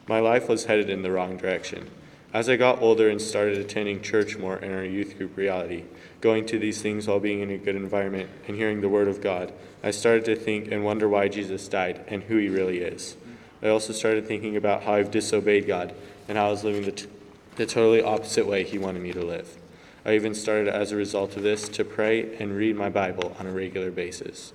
My 0.05 0.19
life 0.19 0.49
was 0.49 0.65
headed 0.65 0.89
in 0.89 1.01
the 1.01 1.11
wrong 1.11 1.37
direction. 1.37 1.89
As 2.33 2.49
I 2.49 2.57
got 2.57 2.81
older 2.81 3.07
and 3.09 3.21
started 3.21 3.57
attending 3.57 4.01
church 4.01 4.37
more 4.37 4.57
in 4.57 4.73
our 4.73 4.83
youth 4.83 5.17
group 5.17 5.37
reality, 5.37 5.85
going 6.19 6.45
to 6.47 6.59
these 6.59 6.81
things 6.81 7.07
while 7.07 7.21
being 7.21 7.39
in 7.39 7.51
a 7.51 7.57
good 7.57 7.77
environment 7.77 8.29
and 8.49 8.57
hearing 8.57 8.81
the 8.81 8.89
Word 8.89 9.07
of 9.07 9.21
God, 9.21 9.53
I 9.81 9.91
started 9.91 10.25
to 10.25 10.35
think 10.35 10.69
and 10.69 10.83
wonder 10.83 11.07
why 11.07 11.29
Jesus 11.29 11.69
died 11.69 12.03
and 12.09 12.23
who 12.23 12.35
He 12.35 12.49
really 12.49 12.79
is. 12.79 13.15
I 13.61 13.69
also 13.69 13.93
started 13.93 14.27
thinking 14.27 14.57
about 14.57 14.83
how 14.83 14.95
I've 14.95 15.09
disobeyed 15.09 15.67
God 15.67 15.95
and 16.27 16.37
how 16.37 16.47
I 16.47 16.51
was 16.51 16.65
living 16.65 16.83
the, 16.83 16.91
t- 16.91 17.07
the 17.55 17.65
totally 17.65 18.01
opposite 18.01 18.47
way 18.47 18.63
He 18.63 18.77
wanted 18.77 19.01
me 19.01 19.13
to 19.13 19.23
live. 19.23 19.57
I 20.05 20.15
even 20.15 20.33
started, 20.33 20.67
as 20.67 20.91
a 20.91 20.95
result 20.95 21.37
of 21.37 21.43
this, 21.43 21.69
to 21.69 21.85
pray 21.85 22.35
and 22.37 22.57
read 22.57 22.75
my 22.75 22.89
Bible 22.89 23.35
on 23.39 23.47
a 23.47 23.51
regular 23.51 23.91
basis. 23.91 24.51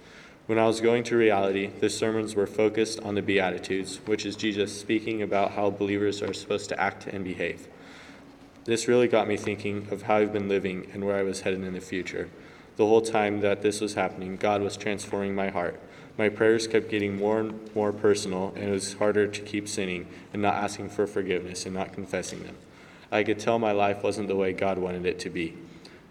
When 0.47 0.59
I 0.59 0.67
was 0.67 0.81
going 0.81 1.05
to 1.05 1.17
reality, 1.17 1.71
the 1.81 1.91
sermons 1.91 2.35
were 2.35 2.47
focused 2.47 3.01
on 3.01 3.15
the 3.15 3.23
Beatitudes, 3.23 4.01
which 4.07 4.27
is 4.27 4.35
Jesus 4.35 4.79
speaking 4.79 5.23
about 5.23 5.53
how 5.53 5.71
believers 5.71 6.23
are 6.23 6.33
supposed 6.33 6.69
to 6.71 6.81
act 6.81 7.07
and 7.07 7.23
behave. 7.23 7.69
This 8.65 8.89
really 8.89 9.09
got 9.09 9.29
me 9.29 9.37
thinking 9.37 9.89
of 9.91 10.03
how 10.03 10.17
I've 10.17 10.33
been 10.33 10.49
living 10.49 10.89
and 10.93 11.05
where 11.05 11.17
I 11.17 11.23
was 11.23 11.43
headed 11.43 11.65
in 11.65 11.75
the 11.75 11.81
future. 11.81 12.29
The 12.77 12.87
whole 12.87 13.03
time 13.03 13.41
that 13.41 13.63
this 13.63 13.81
was 13.81 13.95
happening, 13.95 14.37
God 14.37 14.61
was 14.61 14.77
transforming 14.77 15.35
my 15.35 15.49
heart. 15.49 15.81
My 16.19 16.29
prayers 16.29 16.67
kept 16.67 16.91
getting 16.91 17.17
more 17.17 17.41
and 17.41 17.75
more 17.75 17.93
personal, 17.93 18.53
and 18.57 18.65
it 18.65 18.73
was 18.73 18.95
harder 18.95 19.27
to 19.27 19.41
keep 19.41 19.69
sinning 19.69 20.07
and 20.33 20.43
not 20.43 20.55
asking 20.55 20.91
for 20.91 21.07
forgiveness 21.07 21.65
and 21.65 21.75
not 21.75 21.93
confessing 21.93 22.43
them. 22.43 22.57
I 23.11 23.25
could 23.25 23.39
tell 23.39 23.59
my 23.59 23.73
life 23.73 24.03
wasn't 24.03 24.29
the 24.29 24.37
way 24.37 24.53
God 24.53 24.79
wanted 24.79 25.07
it 25.07 25.19
to 25.21 25.31
be. 25.31 25.57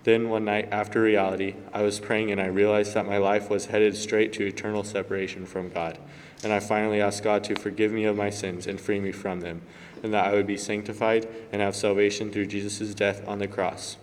Then, 0.03 0.29
one 0.29 0.45
night 0.45 0.69
after 0.71 1.01
reality, 1.01 1.55
I 1.73 1.81
was 1.81 1.99
praying 1.99 2.31
and 2.31 2.39
I 2.39 2.45
realized 2.45 2.94
that 2.94 3.05
my 3.05 3.17
life 3.17 3.49
was 3.49 3.65
headed 3.65 3.95
straight 3.95 4.31
to 4.33 4.45
eternal 4.45 4.85
separation 4.85 5.45
from 5.45 5.69
God. 5.69 5.97
And 6.44 6.53
I 6.53 6.61
finally 6.61 7.01
asked 7.01 7.23
God 7.23 7.44
to 7.45 7.55
forgive 7.55 7.91
me 7.91 8.05
of 8.05 8.15
my 8.15 8.29
sins 8.29 8.67
and 8.67 8.79
free 8.79 8.99
me 8.99 9.11
from 9.11 9.41
them, 9.41 9.63
and 10.01 10.13
that 10.13 10.25
I 10.25 10.33
would 10.33 10.47
be 10.47 10.55
sanctified 10.55 11.27
and 11.51 11.61
have 11.61 11.75
salvation 11.75 12.31
through 12.31 12.45
Jesus' 12.45 12.94
death 12.94 13.27
on 13.27 13.39
the 13.39 13.47
cross. 13.47 13.97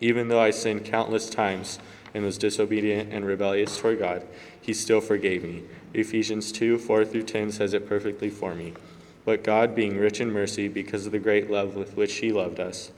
Even 0.00 0.28
though 0.28 0.40
I 0.40 0.50
sinned 0.50 0.84
countless 0.84 1.28
times 1.28 1.78
and 2.14 2.24
was 2.24 2.38
disobedient 2.38 3.12
and 3.12 3.26
rebellious 3.26 3.78
toward 3.78 3.98
God, 3.98 4.26
He 4.60 4.72
still 4.72 5.00
forgave 5.00 5.44
me. 5.44 5.62
Ephesians 5.94 6.52
2 6.52 6.78
4 6.78 7.04
through 7.04 7.24
10 7.24 7.52
says 7.52 7.74
it 7.74 7.86
perfectly 7.86 8.30
for 8.30 8.54
me. 8.54 8.72
But 9.24 9.44
God, 9.44 9.74
being 9.74 9.96
rich 9.98 10.20
in 10.20 10.32
mercy, 10.32 10.68
because 10.68 11.06
of 11.06 11.12
the 11.12 11.18
great 11.18 11.50
love 11.50 11.76
with 11.76 11.96
which 11.96 12.16
He 12.16 12.32
loved 12.32 12.58
us, 12.58 12.90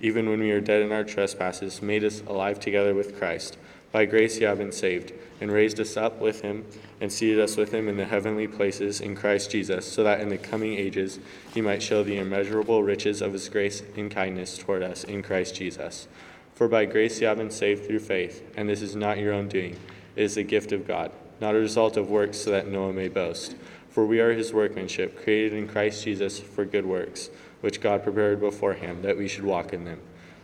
even 0.00 0.28
when 0.28 0.40
we 0.40 0.52
were 0.52 0.60
dead 0.60 0.82
in 0.82 0.92
our 0.92 1.04
trespasses, 1.04 1.82
made 1.82 2.04
us 2.04 2.22
alive 2.26 2.60
together 2.60 2.94
with 2.94 3.18
Christ. 3.18 3.56
By 3.92 4.04
grace 4.04 4.38
you 4.38 4.46
have 4.46 4.58
been 4.58 4.72
saved, 4.72 5.12
and 5.40 5.50
raised 5.50 5.80
us 5.80 5.96
up 5.96 6.20
with 6.20 6.42
Him, 6.42 6.64
and 7.00 7.12
seated 7.12 7.40
us 7.40 7.56
with 7.56 7.72
Him 7.72 7.88
in 7.88 7.96
the 7.96 8.04
heavenly 8.04 8.46
places 8.46 9.00
in 9.00 9.16
Christ 9.16 9.50
Jesus, 9.50 9.90
so 9.90 10.04
that 10.04 10.20
in 10.20 10.28
the 10.28 10.38
coming 10.38 10.74
ages 10.74 11.18
He 11.52 11.60
might 11.60 11.82
show 11.82 12.02
the 12.02 12.18
immeasurable 12.18 12.82
riches 12.82 13.20
of 13.20 13.32
His 13.32 13.48
grace 13.48 13.82
and 13.96 14.10
kindness 14.10 14.58
toward 14.58 14.82
us 14.82 15.04
in 15.04 15.22
Christ 15.22 15.56
Jesus. 15.56 16.08
For 16.54 16.68
by 16.68 16.84
grace 16.84 17.20
you 17.20 17.26
have 17.26 17.38
been 17.38 17.50
saved 17.50 17.86
through 17.86 18.00
faith, 18.00 18.42
and 18.56 18.68
this 18.68 18.82
is 18.82 18.94
not 18.94 19.18
your 19.18 19.32
own 19.32 19.48
doing, 19.48 19.76
it 20.14 20.22
is 20.22 20.34
the 20.34 20.44
gift 20.44 20.72
of 20.72 20.86
God, 20.86 21.10
not 21.40 21.54
a 21.54 21.58
result 21.58 21.96
of 21.96 22.10
works, 22.10 22.38
so 22.38 22.50
that 22.50 22.68
no 22.68 22.82
one 22.86 22.96
may 22.96 23.08
boast. 23.08 23.56
For 23.90 24.06
we 24.06 24.20
are 24.20 24.32
his 24.32 24.52
workmanship, 24.52 25.22
created 25.22 25.52
in 25.52 25.68
Christ 25.68 26.04
Jesus 26.04 26.38
for 26.38 26.64
good 26.64 26.86
works, 26.86 27.28
which 27.60 27.80
God 27.80 28.02
prepared 28.02 28.40
beforehand 28.40 29.02
that 29.02 29.18
we 29.18 29.28
should 29.28 29.44
walk 29.44 29.72
in 29.72 29.84
them. 29.84 30.00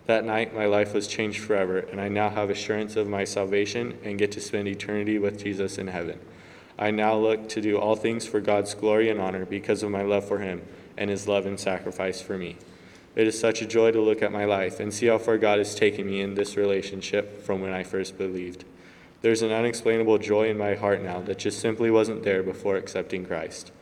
That 0.07 0.25
night, 0.25 0.55
my 0.55 0.67
life 0.67 0.95
was 0.95 1.09
changed 1.09 1.41
forever, 1.41 1.79
and 1.79 2.01
I 2.01 2.09
now 2.09 2.31
have 2.31 2.51
assurance 2.51 2.97
of 2.97 3.09
my 3.09 3.25
salvation 3.25 3.99
and 4.05 4.19
get 4.19 4.33
to 4.33 4.41
spend 4.41 4.69
eternity 4.69 5.19
with 5.19 5.43
Jesus 5.43 5.79
in 5.79 5.89
heaven. 5.89 6.21
I 6.79 6.91
now 6.91 7.17
look 7.17 7.49
to 7.51 7.61
do 7.61 7.79
all 7.79 7.97
things 7.97 8.27
for 8.27 8.41
God's 8.41 8.75
glory 8.75 9.11
and 9.11 9.21
honor 9.21 9.47
because 9.47 9.83
of 9.83 9.91
my 9.91 10.03
love 10.03 10.27
for 10.27 10.39
him 10.39 10.63
and 10.97 11.11
his 11.11 11.27
love 11.27 11.47
and 11.47 11.59
sacrifice 11.59 12.21
for 12.21 12.37
me. 12.37 12.57
It 13.17 13.27
is 13.27 13.39
such 13.39 13.63
a 13.63 13.67
joy 13.67 13.93
to 13.93 14.01
look 14.01 14.23
at 14.23 14.31
my 14.31 14.45
life 14.45 14.79
and 14.79 14.93
see 14.93 15.07
how 15.07 15.19
far 15.19 15.39
God 15.39 15.59
has 15.59 15.75
taken 15.75 16.07
me 16.07 16.21
in 16.21 16.35
this 16.35 16.57
relationship 16.57 17.43
from 17.43 17.63
when 17.63 17.73
I 17.73 17.83
first 17.83 18.19
believed. 18.19 18.65
There's 19.27 19.43
an 19.43 19.51
unexplainable 19.51 20.19
joy 20.19 20.51
in 20.51 20.57
my 20.57 20.77
heart 20.77 21.03
now 21.03 21.19
that 21.23 21.39
just 21.39 21.59
simply 21.59 21.91
wasn't 21.91 22.23
there 22.23 22.45
before 22.45 22.77
accepting 22.77 23.27
Christ. 23.27 23.73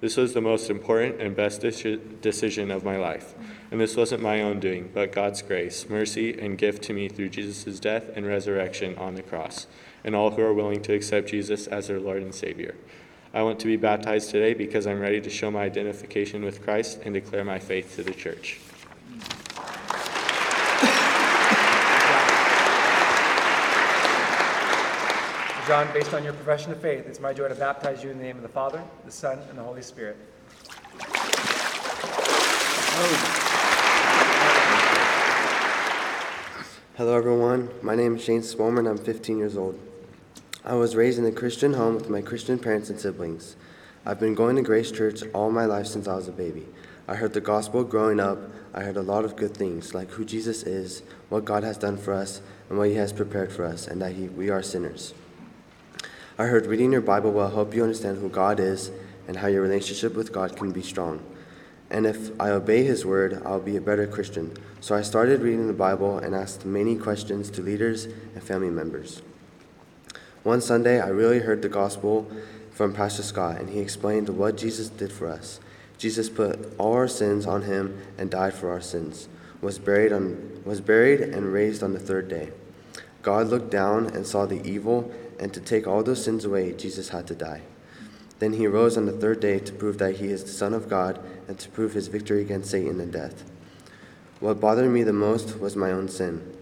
This 0.00 0.16
was 0.16 0.32
the 0.32 0.40
most 0.40 0.70
important 0.70 1.20
and 1.20 1.36
best 1.36 1.60
decision 1.60 2.70
of 2.70 2.84
my 2.84 2.96
life. 2.96 3.34
And 3.70 3.78
this 3.78 3.96
wasn't 3.96 4.22
my 4.22 4.40
own 4.40 4.60
doing, 4.60 4.90
but 4.94 5.12
God's 5.12 5.42
grace, 5.42 5.90
mercy, 5.90 6.40
and 6.40 6.56
gift 6.56 6.84
to 6.84 6.94
me 6.94 7.10
through 7.10 7.28
Jesus' 7.28 7.78
death 7.80 8.16
and 8.16 8.24
resurrection 8.24 8.96
on 8.96 9.14
the 9.14 9.22
cross, 9.22 9.66
and 10.04 10.16
all 10.16 10.30
who 10.30 10.40
are 10.40 10.54
willing 10.54 10.80
to 10.80 10.94
accept 10.94 11.28
Jesus 11.28 11.66
as 11.66 11.88
their 11.88 12.00
Lord 12.00 12.22
and 12.22 12.34
Savior. 12.34 12.74
I 13.34 13.42
want 13.42 13.60
to 13.60 13.66
be 13.66 13.76
baptized 13.76 14.30
today 14.30 14.54
because 14.54 14.86
I'm 14.86 15.00
ready 15.00 15.20
to 15.20 15.28
show 15.28 15.50
my 15.50 15.64
identification 15.64 16.42
with 16.42 16.64
Christ 16.64 17.00
and 17.04 17.12
declare 17.12 17.44
my 17.44 17.58
faith 17.58 17.94
to 17.96 18.02
the 18.02 18.14
church. 18.14 18.58
John, 25.66 25.90
based 25.94 26.12
on 26.12 26.22
your 26.22 26.34
profession 26.34 26.72
of 26.72 26.80
faith, 26.82 27.06
it's 27.06 27.20
my 27.20 27.32
joy 27.32 27.48
to 27.48 27.54
baptize 27.54 28.04
you 28.04 28.10
in 28.10 28.18
the 28.18 28.24
name 28.24 28.36
of 28.36 28.42
the 28.42 28.50
Father, 28.50 28.84
the 29.06 29.10
Son, 29.10 29.38
and 29.48 29.56
the 29.56 29.62
Holy 29.62 29.80
Spirit. 29.80 30.18
Hello, 36.96 37.16
everyone. 37.16 37.70
My 37.80 37.94
name 37.94 38.16
is 38.16 38.22
Shane 38.22 38.42
Spolman. 38.42 38.86
I'm 38.86 38.98
15 38.98 39.38
years 39.38 39.56
old. 39.56 39.80
I 40.66 40.74
was 40.74 40.96
raised 40.96 41.18
in 41.18 41.24
a 41.24 41.32
Christian 41.32 41.72
home 41.72 41.94
with 41.94 42.10
my 42.10 42.20
Christian 42.20 42.58
parents 42.58 42.90
and 42.90 43.00
siblings. 43.00 43.56
I've 44.04 44.20
been 44.20 44.34
going 44.34 44.56
to 44.56 44.62
Grace 44.62 44.92
Church 44.92 45.22
all 45.32 45.50
my 45.50 45.64
life 45.64 45.86
since 45.86 46.06
I 46.06 46.14
was 46.14 46.28
a 46.28 46.32
baby. 46.32 46.66
I 47.08 47.14
heard 47.14 47.32
the 47.32 47.40
gospel 47.40 47.84
growing 47.84 48.20
up. 48.20 48.38
I 48.74 48.82
heard 48.82 48.98
a 48.98 49.02
lot 49.02 49.24
of 49.24 49.34
good 49.34 49.56
things, 49.56 49.94
like 49.94 50.10
who 50.10 50.26
Jesus 50.26 50.62
is, 50.64 51.02
what 51.30 51.46
God 51.46 51.64
has 51.64 51.78
done 51.78 51.96
for 51.96 52.12
us, 52.12 52.42
and 52.68 52.76
what 52.76 52.90
He 52.90 52.96
has 52.96 53.14
prepared 53.14 53.50
for 53.50 53.64
us, 53.64 53.86
and 53.86 54.02
that 54.02 54.12
he, 54.12 54.28
we 54.28 54.50
are 54.50 54.62
sinners. 54.62 55.14
I 56.36 56.46
heard 56.46 56.66
reading 56.66 56.90
your 56.90 57.00
Bible 57.00 57.30
will 57.30 57.48
help 57.48 57.76
you 57.76 57.84
understand 57.84 58.18
who 58.18 58.28
God 58.28 58.58
is 58.58 58.90
and 59.28 59.36
how 59.36 59.46
your 59.46 59.62
relationship 59.62 60.14
with 60.14 60.32
God 60.32 60.56
can 60.56 60.72
be 60.72 60.82
strong. 60.82 61.22
And 61.90 62.06
if 62.06 62.32
I 62.40 62.50
obey 62.50 62.82
His 62.82 63.06
word, 63.06 63.40
I'll 63.46 63.60
be 63.60 63.76
a 63.76 63.80
better 63.80 64.08
Christian. 64.08 64.56
So 64.80 64.96
I 64.96 65.02
started 65.02 65.42
reading 65.42 65.68
the 65.68 65.72
Bible 65.72 66.18
and 66.18 66.34
asked 66.34 66.66
many 66.66 66.96
questions 66.96 67.50
to 67.50 67.62
leaders 67.62 68.06
and 68.06 68.42
family 68.42 68.70
members. 68.70 69.22
One 70.42 70.60
Sunday, 70.60 71.00
I 71.00 71.06
really 71.06 71.38
heard 71.38 71.62
the 71.62 71.68
gospel 71.68 72.28
from 72.72 72.94
Pastor 72.94 73.22
Scott, 73.22 73.60
and 73.60 73.70
he 73.70 73.78
explained 73.78 74.28
what 74.28 74.56
Jesus 74.56 74.88
did 74.88 75.12
for 75.12 75.28
us. 75.28 75.60
Jesus 75.98 76.28
put 76.28 76.74
all 76.78 76.94
our 76.94 77.06
sins 77.06 77.46
on 77.46 77.62
him 77.62 77.96
and 78.18 78.28
died 78.28 78.54
for 78.54 78.70
our 78.70 78.80
sins, 78.80 79.28
was 79.60 79.78
buried, 79.78 80.12
on, 80.12 80.62
was 80.64 80.80
buried 80.80 81.20
and 81.20 81.52
raised 81.52 81.84
on 81.84 81.92
the 81.92 82.00
third 82.00 82.26
day. 82.26 82.50
God 83.22 83.46
looked 83.46 83.70
down 83.70 84.06
and 84.06 84.26
saw 84.26 84.46
the 84.46 84.62
evil, 84.68 85.14
and 85.38 85.52
to 85.54 85.60
take 85.60 85.86
all 85.86 86.02
those 86.02 86.24
sins 86.24 86.44
away, 86.44 86.72
Jesus 86.72 87.10
had 87.10 87.26
to 87.28 87.34
die. 87.34 87.62
Then 88.38 88.54
he 88.54 88.66
rose 88.66 88.96
on 88.96 89.06
the 89.06 89.12
third 89.12 89.40
day 89.40 89.58
to 89.60 89.72
prove 89.72 89.98
that 89.98 90.16
he 90.16 90.26
is 90.26 90.44
the 90.44 90.50
Son 90.50 90.74
of 90.74 90.88
God 90.88 91.20
and 91.48 91.58
to 91.58 91.68
prove 91.68 91.92
his 91.92 92.08
victory 92.08 92.40
against 92.40 92.70
Satan 92.70 93.00
and 93.00 93.12
death. 93.12 93.44
What 94.40 94.60
bothered 94.60 94.90
me 94.90 95.02
the 95.02 95.12
most 95.12 95.58
was 95.60 95.76
my 95.76 95.90
own 95.90 96.08
sin 96.08 96.54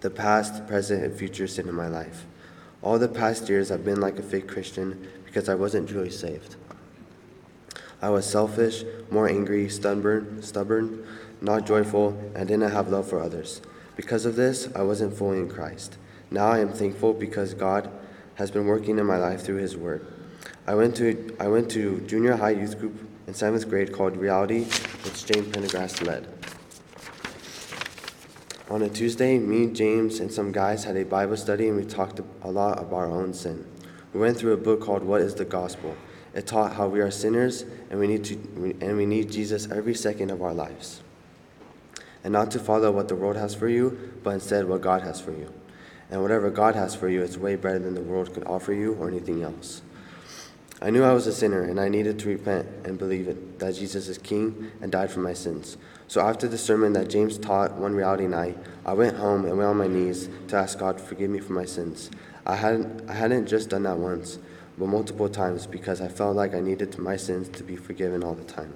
the 0.00 0.10
past, 0.10 0.66
present, 0.66 1.02
and 1.02 1.18
future 1.18 1.46
sin 1.46 1.68
in 1.68 1.74
my 1.74 1.88
life. 1.88 2.26
All 2.82 2.98
the 2.98 3.08
past 3.08 3.48
years 3.48 3.70
I've 3.70 3.84
been 3.84 4.00
like 4.00 4.18
a 4.18 4.22
fake 4.22 4.46
Christian 4.46 5.08
because 5.24 5.48
I 5.48 5.54
wasn't 5.54 5.88
truly 5.88 6.10
saved. 6.10 6.56
I 8.02 8.10
was 8.10 8.26
selfish, 8.26 8.84
more 9.10 9.28
angry, 9.28 9.68
stubborn, 9.68 10.42
stubborn, 10.42 11.04
not 11.40 11.66
joyful, 11.66 12.10
and 12.34 12.46
didn't 12.46 12.70
have 12.70 12.88
love 12.88 13.08
for 13.08 13.20
others. 13.20 13.62
Because 13.96 14.26
of 14.26 14.36
this, 14.36 14.68
I 14.76 14.82
wasn't 14.82 15.16
fully 15.16 15.38
in 15.38 15.48
Christ. 15.48 15.96
Now 16.30 16.48
I 16.48 16.58
am 16.58 16.72
thankful 16.72 17.14
because 17.14 17.54
God 17.54 17.90
has 18.34 18.50
been 18.50 18.66
working 18.66 18.98
in 18.98 19.06
my 19.06 19.16
life 19.16 19.42
through 19.42 19.56
his 19.56 19.76
word. 19.76 20.06
I 20.66 20.74
went 20.74 20.96
to 20.96 21.36
I 21.38 21.46
went 21.46 21.70
to 21.72 22.00
junior 22.00 22.36
high 22.36 22.50
youth 22.50 22.78
group 22.78 22.98
in 23.26 23.34
seventh 23.34 23.68
grade 23.68 23.92
called 23.92 24.16
Reality, 24.16 24.64
which 25.04 25.24
James 25.24 25.48
Pendergrass 25.48 26.04
led. 26.04 26.26
On 28.68 28.82
a 28.82 28.88
Tuesday, 28.88 29.38
me, 29.38 29.68
James, 29.68 30.18
and 30.18 30.32
some 30.32 30.50
guys 30.50 30.82
had 30.82 30.96
a 30.96 31.04
Bible 31.04 31.36
study 31.36 31.68
and 31.68 31.76
we 31.76 31.84
talked 31.84 32.20
a 32.42 32.50
lot 32.50 32.80
about 32.80 32.96
our 32.96 33.06
own 33.06 33.32
sin. 33.32 33.64
We 34.12 34.18
went 34.18 34.36
through 34.36 34.54
a 34.54 34.56
book 34.56 34.80
called 34.80 35.04
What 35.04 35.20
is 35.20 35.36
the 35.36 35.44
Gospel? 35.44 35.96
It 36.34 36.48
taught 36.48 36.74
how 36.74 36.88
we 36.88 37.00
are 37.00 37.10
sinners 37.12 37.64
and 37.88 38.00
we 38.00 38.08
need 38.08 38.24
to 38.24 38.34
and 38.80 38.96
we 38.96 39.06
need 39.06 39.30
Jesus 39.30 39.70
every 39.70 39.94
second 39.94 40.32
of 40.32 40.42
our 40.42 40.52
lives. 40.52 41.02
And 42.24 42.32
not 42.32 42.50
to 42.50 42.58
follow 42.58 42.90
what 42.90 43.06
the 43.06 43.14
world 43.14 43.36
has 43.36 43.54
for 43.54 43.68
you, 43.68 44.12
but 44.24 44.30
instead 44.30 44.68
what 44.68 44.80
God 44.80 45.02
has 45.02 45.20
for 45.20 45.30
you. 45.30 45.52
And 46.10 46.22
whatever 46.22 46.50
God 46.50 46.74
has 46.74 46.94
for 46.94 47.08
you 47.08 47.22
is 47.22 47.36
way 47.36 47.56
better 47.56 47.78
than 47.78 47.94
the 47.94 48.00
world 48.00 48.32
could 48.32 48.44
offer 48.44 48.72
you 48.72 48.94
or 48.94 49.08
anything 49.08 49.42
else. 49.42 49.82
I 50.80 50.90
knew 50.90 51.02
I 51.02 51.14
was 51.14 51.26
a 51.26 51.32
sinner 51.32 51.62
and 51.62 51.80
I 51.80 51.88
needed 51.88 52.18
to 52.18 52.28
repent 52.28 52.68
and 52.84 52.98
believe 52.98 53.28
it, 53.28 53.58
that 53.58 53.74
Jesus 53.74 54.08
is 54.08 54.18
King 54.18 54.70
and 54.82 54.92
died 54.92 55.10
for 55.10 55.20
my 55.20 55.32
sins. 55.32 55.78
So 56.06 56.20
after 56.20 56.46
the 56.46 56.58
sermon 56.58 56.92
that 56.92 57.08
James 57.08 57.38
taught 57.38 57.72
one 57.72 57.94
reality 57.94 58.26
night, 58.26 58.58
I 58.84 58.92
went 58.92 59.16
home 59.16 59.46
and 59.46 59.56
went 59.56 59.70
on 59.70 59.78
my 59.78 59.86
knees 59.86 60.28
to 60.48 60.56
ask 60.56 60.78
God 60.78 60.98
to 60.98 61.02
forgive 61.02 61.30
me 61.30 61.40
for 61.40 61.54
my 61.54 61.64
sins. 61.64 62.10
I 62.44 62.56
hadn't, 62.56 63.08
I 63.08 63.14
hadn't 63.14 63.46
just 63.46 63.70
done 63.70 63.84
that 63.84 63.96
once, 63.96 64.38
but 64.76 64.86
multiple 64.86 65.30
times 65.30 65.66
because 65.66 66.02
I 66.02 66.08
felt 66.08 66.36
like 66.36 66.54
I 66.54 66.60
needed 66.60 66.98
my 66.98 67.16
sins 67.16 67.48
to 67.56 67.64
be 67.64 67.76
forgiven 67.76 68.22
all 68.22 68.34
the 68.34 68.44
time. 68.44 68.74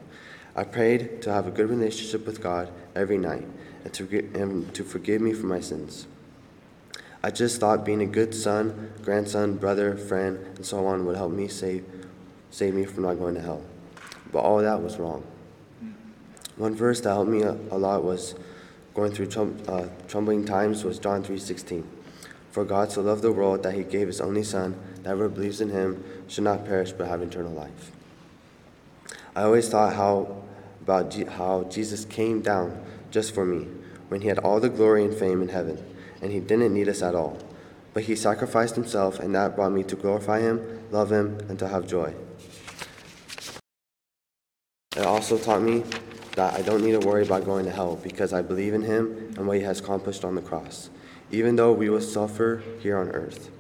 I 0.56 0.64
prayed 0.64 1.22
to 1.22 1.32
have 1.32 1.46
a 1.46 1.50
good 1.50 1.68
relationship 1.68 2.26
with 2.26 2.42
God 2.42 2.72
every 2.96 3.18
night 3.18 3.46
and 3.84 3.92
to, 3.94 4.30
and 4.34 4.74
to 4.74 4.82
forgive 4.84 5.20
me 5.20 5.34
for 5.34 5.46
my 5.46 5.60
sins. 5.60 6.06
I 7.22 7.30
just 7.30 7.60
thought 7.60 7.84
being 7.84 8.00
a 8.00 8.06
good 8.06 8.34
son, 8.34 8.92
grandson, 9.02 9.56
brother, 9.56 9.94
friend, 9.94 10.38
and 10.56 10.64
so 10.64 10.86
on 10.86 11.04
would 11.04 11.16
help 11.16 11.32
me 11.32 11.48
save, 11.48 11.84
save 12.50 12.72
me 12.72 12.86
from 12.86 13.02
not 13.02 13.18
going 13.18 13.34
to 13.34 13.42
hell. 13.42 13.62
But 14.32 14.38
all 14.38 14.58
that 14.58 14.82
was 14.82 14.96
wrong. 14.96 15.22
One 16.56 16.74
verse 16.74 17.00
that 17.02 17.10
helped 17.10 17.30
me 17.30 17.42
a, 17.42 17.52
a 17.70 17.76
lot 17.76 18.04
was 18.04 18.34
going 18.94 19.12
through 19.12 19.26
trum, 19.26 19.58
uh, 19.68 19.88
troubling 20.08 20.46
times 20.46 20.82
was 20.82 20.98
John 20.98 21.22
3.16. 21.22 21.84
For 22.52 22.64
God 22.64 22.90
so 22.90 23.02
loved 23.02 23.20
the 23.20 23.32
world 23.32 23.62
that 23.64 23.74
he 23.74 23.84
gave 23.84 24.06
his 24.06 24.22
only 24.22 24.42
son, 24.42 24.74
that 25.02 25.10
whoever 25.10 25.28
believes 25.28 25.60
in 25.60 25.68
him 25.68 26.02
should 26.26 26.44
not 26.44 26.64
perish 26.64 26.92
but 26.92 27.06
have 27.06 27.20
eternal 27.20 27.52
life. 27.52 27.92
I 29.36 29.42
always 29.42 29.68
thought 29.68 29.94
how 29.94 30.42
about 30.80 31.10
G- 31.10 31.24
how 31.24 31.64
Jesus 31.64 32.06
came 32.06 32.40
down 32.40 32.82
just 33.10 33.34
for 33.34 33.44
me 33.44 33.68
when 34.08 34.22
he 34.22 34.28
had 34.28 34.38
all 34.38 34.58
the 34.58 34.70
glory 34.70 35.04
and 35.04 35.14
fame 35.14 35.42
in 35.42 35.48
heaven 35.48 35.84
and 36.22 36.32
he 36.32 36.40
didn't 36.40 36.74
need 36.74 36.88
us 36.88 37.02
at 37.02 37.14
all. 37.14 37.38
But 37.92 38.04
he 38.04 38.14
sacrificed 38.14 38.76
himself, 38.76 39.18
and 39.18 39.34
that 39.34 39.56
brought 39.56 39.72
me 39.72 39.82
to 39.84 39.96
glorify 39.96 40.40
him, 40.40 40.84
love 40.90 41.10
him, 41.10 41.38
and 41.48 41.58
to 41.58 41.68
have 41.68 41.86
joy. 41.86 42.14
It 44.96 45.06
also 45.06 45.38
taught 45.38 45.62
me 45.62 45.84
that 46.36 46.54
I 46.54 46.62
don't 46.62 46.84
need 46.84 47.00
to 47.00 47.06
worry 47.06 47.24
about 47.24 47.44
going 47.44 47.64
to 47.64 47.70
hell 47.70 47.96
because 47.96 48.32
I 48.32 48.42
believe 48.42 48.74
in 48.74 48.82
him 48.82 49.34
and 49.36 49.46
what 49.46 49.56
he 49.56 49.62
has 49.64 49.80
accomplished 49.80 50.24
on 50.24 50.34
the 50.34 50.42
cross, 50.42 50.90
even 51.30 51.56
though 51.56 51.72
we 51.72 51.90
will 51.90 52.00
suffer 52.00 52.62
here 52.80 52.98
on 52.98 53.10
earth. 53.10 53.50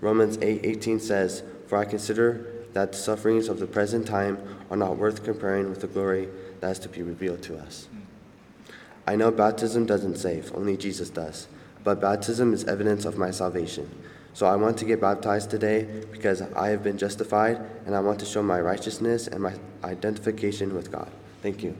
Romans 0.00 0.38
8:18 0.38 0.96
8, 0.96 1.02
says, 1.02 1.42
"For 1.66 1.78
I 1.78 1.84
consider 1.84 2.46
that 2.72 2.92
the 2.92 2.98
sufferings 2.98 3.48
of 3.48 3.58
the 3.58 3.66
present 3.66 4.06
time 4.06 4.38
are 4.70 4.76
not 4.76 4.96
worth 4.96 5.24
comparing 5.24 5.68
with 5.68 5.80
the 5.80 5.86
glory 5.86 6.28
that 6.60 6.72
is 6.72 6.78
to 6.80 6.88
be 6.88 7.02
revealed 7.02 7.42
to 7.42 7.56
us." 7.56 7.88
I 9.06 9.16
know 9.16 9.30
baptism 9.30 9.86
doesn't 9.86 10.16
save, 10.16 10.52
only 10.54 10.76
Jesus 10.76 11.10
does 11.10 11.48
but 11.84 12.00
baptism 12.00 12.52
is 12.52 12.64
evidence 12.64 13.04
of 13.04 13.18
my 13.18 13.30
salvation. 13.30 13.90
So 14.32 14.46
I 14.46 14.56
want 14.56 14.78
to 14.78 14.84
get 14.84 15.00
baptized 15.00 15.50
today 15.50 16.04
because 16.12 16.40
I 16.40 16.68
have 16.68 16.82
been 16.82 16.96
justified 16.96 17.60
and 17.86 17.96
I 17.96 18.00
want 18.00 18.20
to 18.20 18.26
show 18.26 18.42
my 18.42 18.60
righteousness 18.60 19.26
and 19.26 19.42
my 19.42 19.54
identification 19.82 20.74
with 20.74 20.92
God. 20.92 21.10
Thank 21.42 21.62
you. 21.62 21.76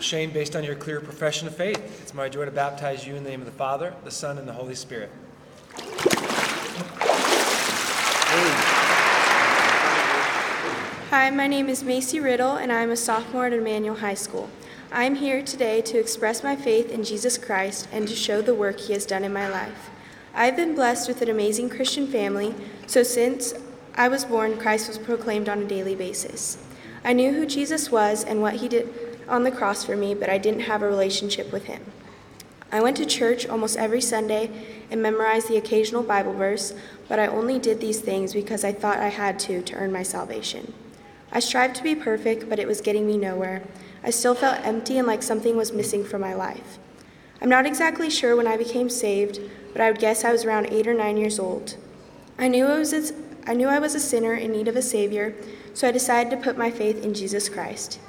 Shane, 0.00 0.30
based 0.30 0.56
on 0.56 0.64
your 0.64 0.74
clear 0.74 1.00
profession 1.00 1.46
of 1.46 1.54
faith, 1.54 2.00
it's 2.00 2.14
my 2.14 2.28
joy 2.28 2.46
to 2.46 2.50
baptize 2.50 3.06
you 3.06 3.14
in 3.14 3.24
the 3.24 3.30
name 3.30 3.40
of 3.40 3.46
the 3.46 3.52
Father, 3.52 3.94
the 4.04 4.10
Son, 4.10 4.38
and 4.38 4.48
the 4.48 4.54
Holy 4.54 4.74
Spirit. 4.74 5.10
Hi, 11.10 11.30
my 11.30 11.46
name 11.46 11.70
is 11.70 11.82
Macy 11.82 12.20
Riddle, 12.20 12.56
and 12.56 12.70
I'm 12.70 12.90
a 12.90 12.96
sophomore 12.96 13.46
at 13.46 13.54
Immanuel 13.54 13.96
High 13.96 14.12
School. 14.12 14.50
I'm 14.92 15.14
here 15.14 15.40
today 15.40 15.80
to 15.80 15.98
express 15.98 16.44
my 16.44 16.54
faith 16.54 16.90
in 16.90 17.02
Jesus 17.02 17.38
Christ 17.38 17.88
and 17.90 18.06
to 18.06 18.14
show 18.14 18.42
the 18.42 18.54
work 18.54 18.78
He 18.78 18.92
has 18.92 19.06
done 19.06 19.24
in 19.24 19.32
my 19.32 19.48
life. 19.48 19.88
I've 20.34 20.54
been 20.54 20.74
blessed 20.74 21.08
with 21.08 21.22
an 21.22 21.30
amazing 21.30 21.70
Christian 21.70 22.06
family, 22.06 22.54
so 22.86 23.02
since 23.02 23.54
I 23.94 24.08
was 24.08 24.26
born, 24.26 24.58
Christ 24.58 24.86
was 24.86 24.98
proclaimed 24.98 25.48
on 25.48 25.62
a 25.62 25.64
daily 25.64 25.94
basis. 25.94 26.58
I 27.02 27.14
knew 27.14 27.32
who 27.32 27.46
Jesus 27.46 27.90
was 27.90 28.22
and 28.22 28.42
what 28.42 28.56
He 28.56 28.68
did 28.68 29.18
on 29.28 29.44
the 29.44 29.50
cross 29.50 29.84
for 29.84 29.96
me, 29.96 30.14
but 30.14 30.28
I 30.28 30.36
didn't 30.36 30.68
have 30.68 30.82
a 30.82 30.88
relationship 30.88 31.50
with 31.52 31.64
Him. 31.64 31.86
I 32.70 32.82
went 32.82 32.98
to 32.98 33.06
church 33.06 33.46
almost 33.46 33.78
every 33.78 34.02
Sunday 34.02 34.50
and 34.90 35.00
memorized 35.00 35.48
the 35.48 35.56
occasional 35.56 36.02
Bible 36.02 36.34
verse, 36.34 36.74
but 37.08 37.18
I 37.18 37.28
only 37.28 37.58
did 37.58 37.80
these 37.80 38.00
things 38.00 38.34
because 38.34 38.62
I 38.62 38.72
thought 38.72 38.98
I 38.98 39.08
had 39.08 39.38
to 39.38 39.62
to 39.62 39.74
earn 39.74 39.90
my 39.90 40.02
salvation. 40.02 40.74
I 41.30 41.40
strived 41.40 41.76
to 41.76 41.82
be 41.82 41.94
perfect, 41.94 42.48
but 42.48 42.58
it 42.58 42.66
was 42.66 42.80
getting 42.80 43.06
me 43.06 43.18
nowhere. 43.18 43.62
I 44.02 44.10
still 44.10 44.34
felt 44.34 44.64
empty 44.64 44.98
and 44.98 45.06
like 45.06 45.22
something 45.22 45.56
was 45.56 45.72
missing 45.72 46.04
from 46.04 46.20
my 46.20 46.34
life. 46.34 46.78
I'm 47.40 47.48
not 47.48 47.66
exactly 47.66 48.10
sure 48.10 48.34
when 48.34 48.46
I 48.46 48.56
became 48.56 48.88
saved, 48.88 49.40
but 49.72 49.80
I 49.80 49.90
would 49.90 50.00
guess 50.00 50.24
I 50.24 50.32
was 50.32 50.44
around 50.44 50.66
eight 50.66 50.86
or 50.86 50.94
nine 50.94 51.16
years 51.16 51.38
old. 51.38 51.76
I 52.38 52.48
knew 52.48 52.66
I 52.66 52.78
was 52.78 52.92
a, 52.92 53.14
I 53.46 53.54
knew 53.54 53.68
I 53.68 53.78
was 53.78 53.94
a 53.94 54.00
sinner 54.00 54.34
in 54.34 54.52
need 54.52 54.68
of 54.68 54.76
a 54.76 54.82
Savior, 54.82 55.34
so 55.74 55.86
I 55.86 55.92
decided 55.92 56.30
to 56.30 56.42
put 56.42 56.58
my 56.58 56.70
faith 56.70 57.04
in 57.04 57.14
Jesus 57.14 57.48
Christ. 57.48 58.00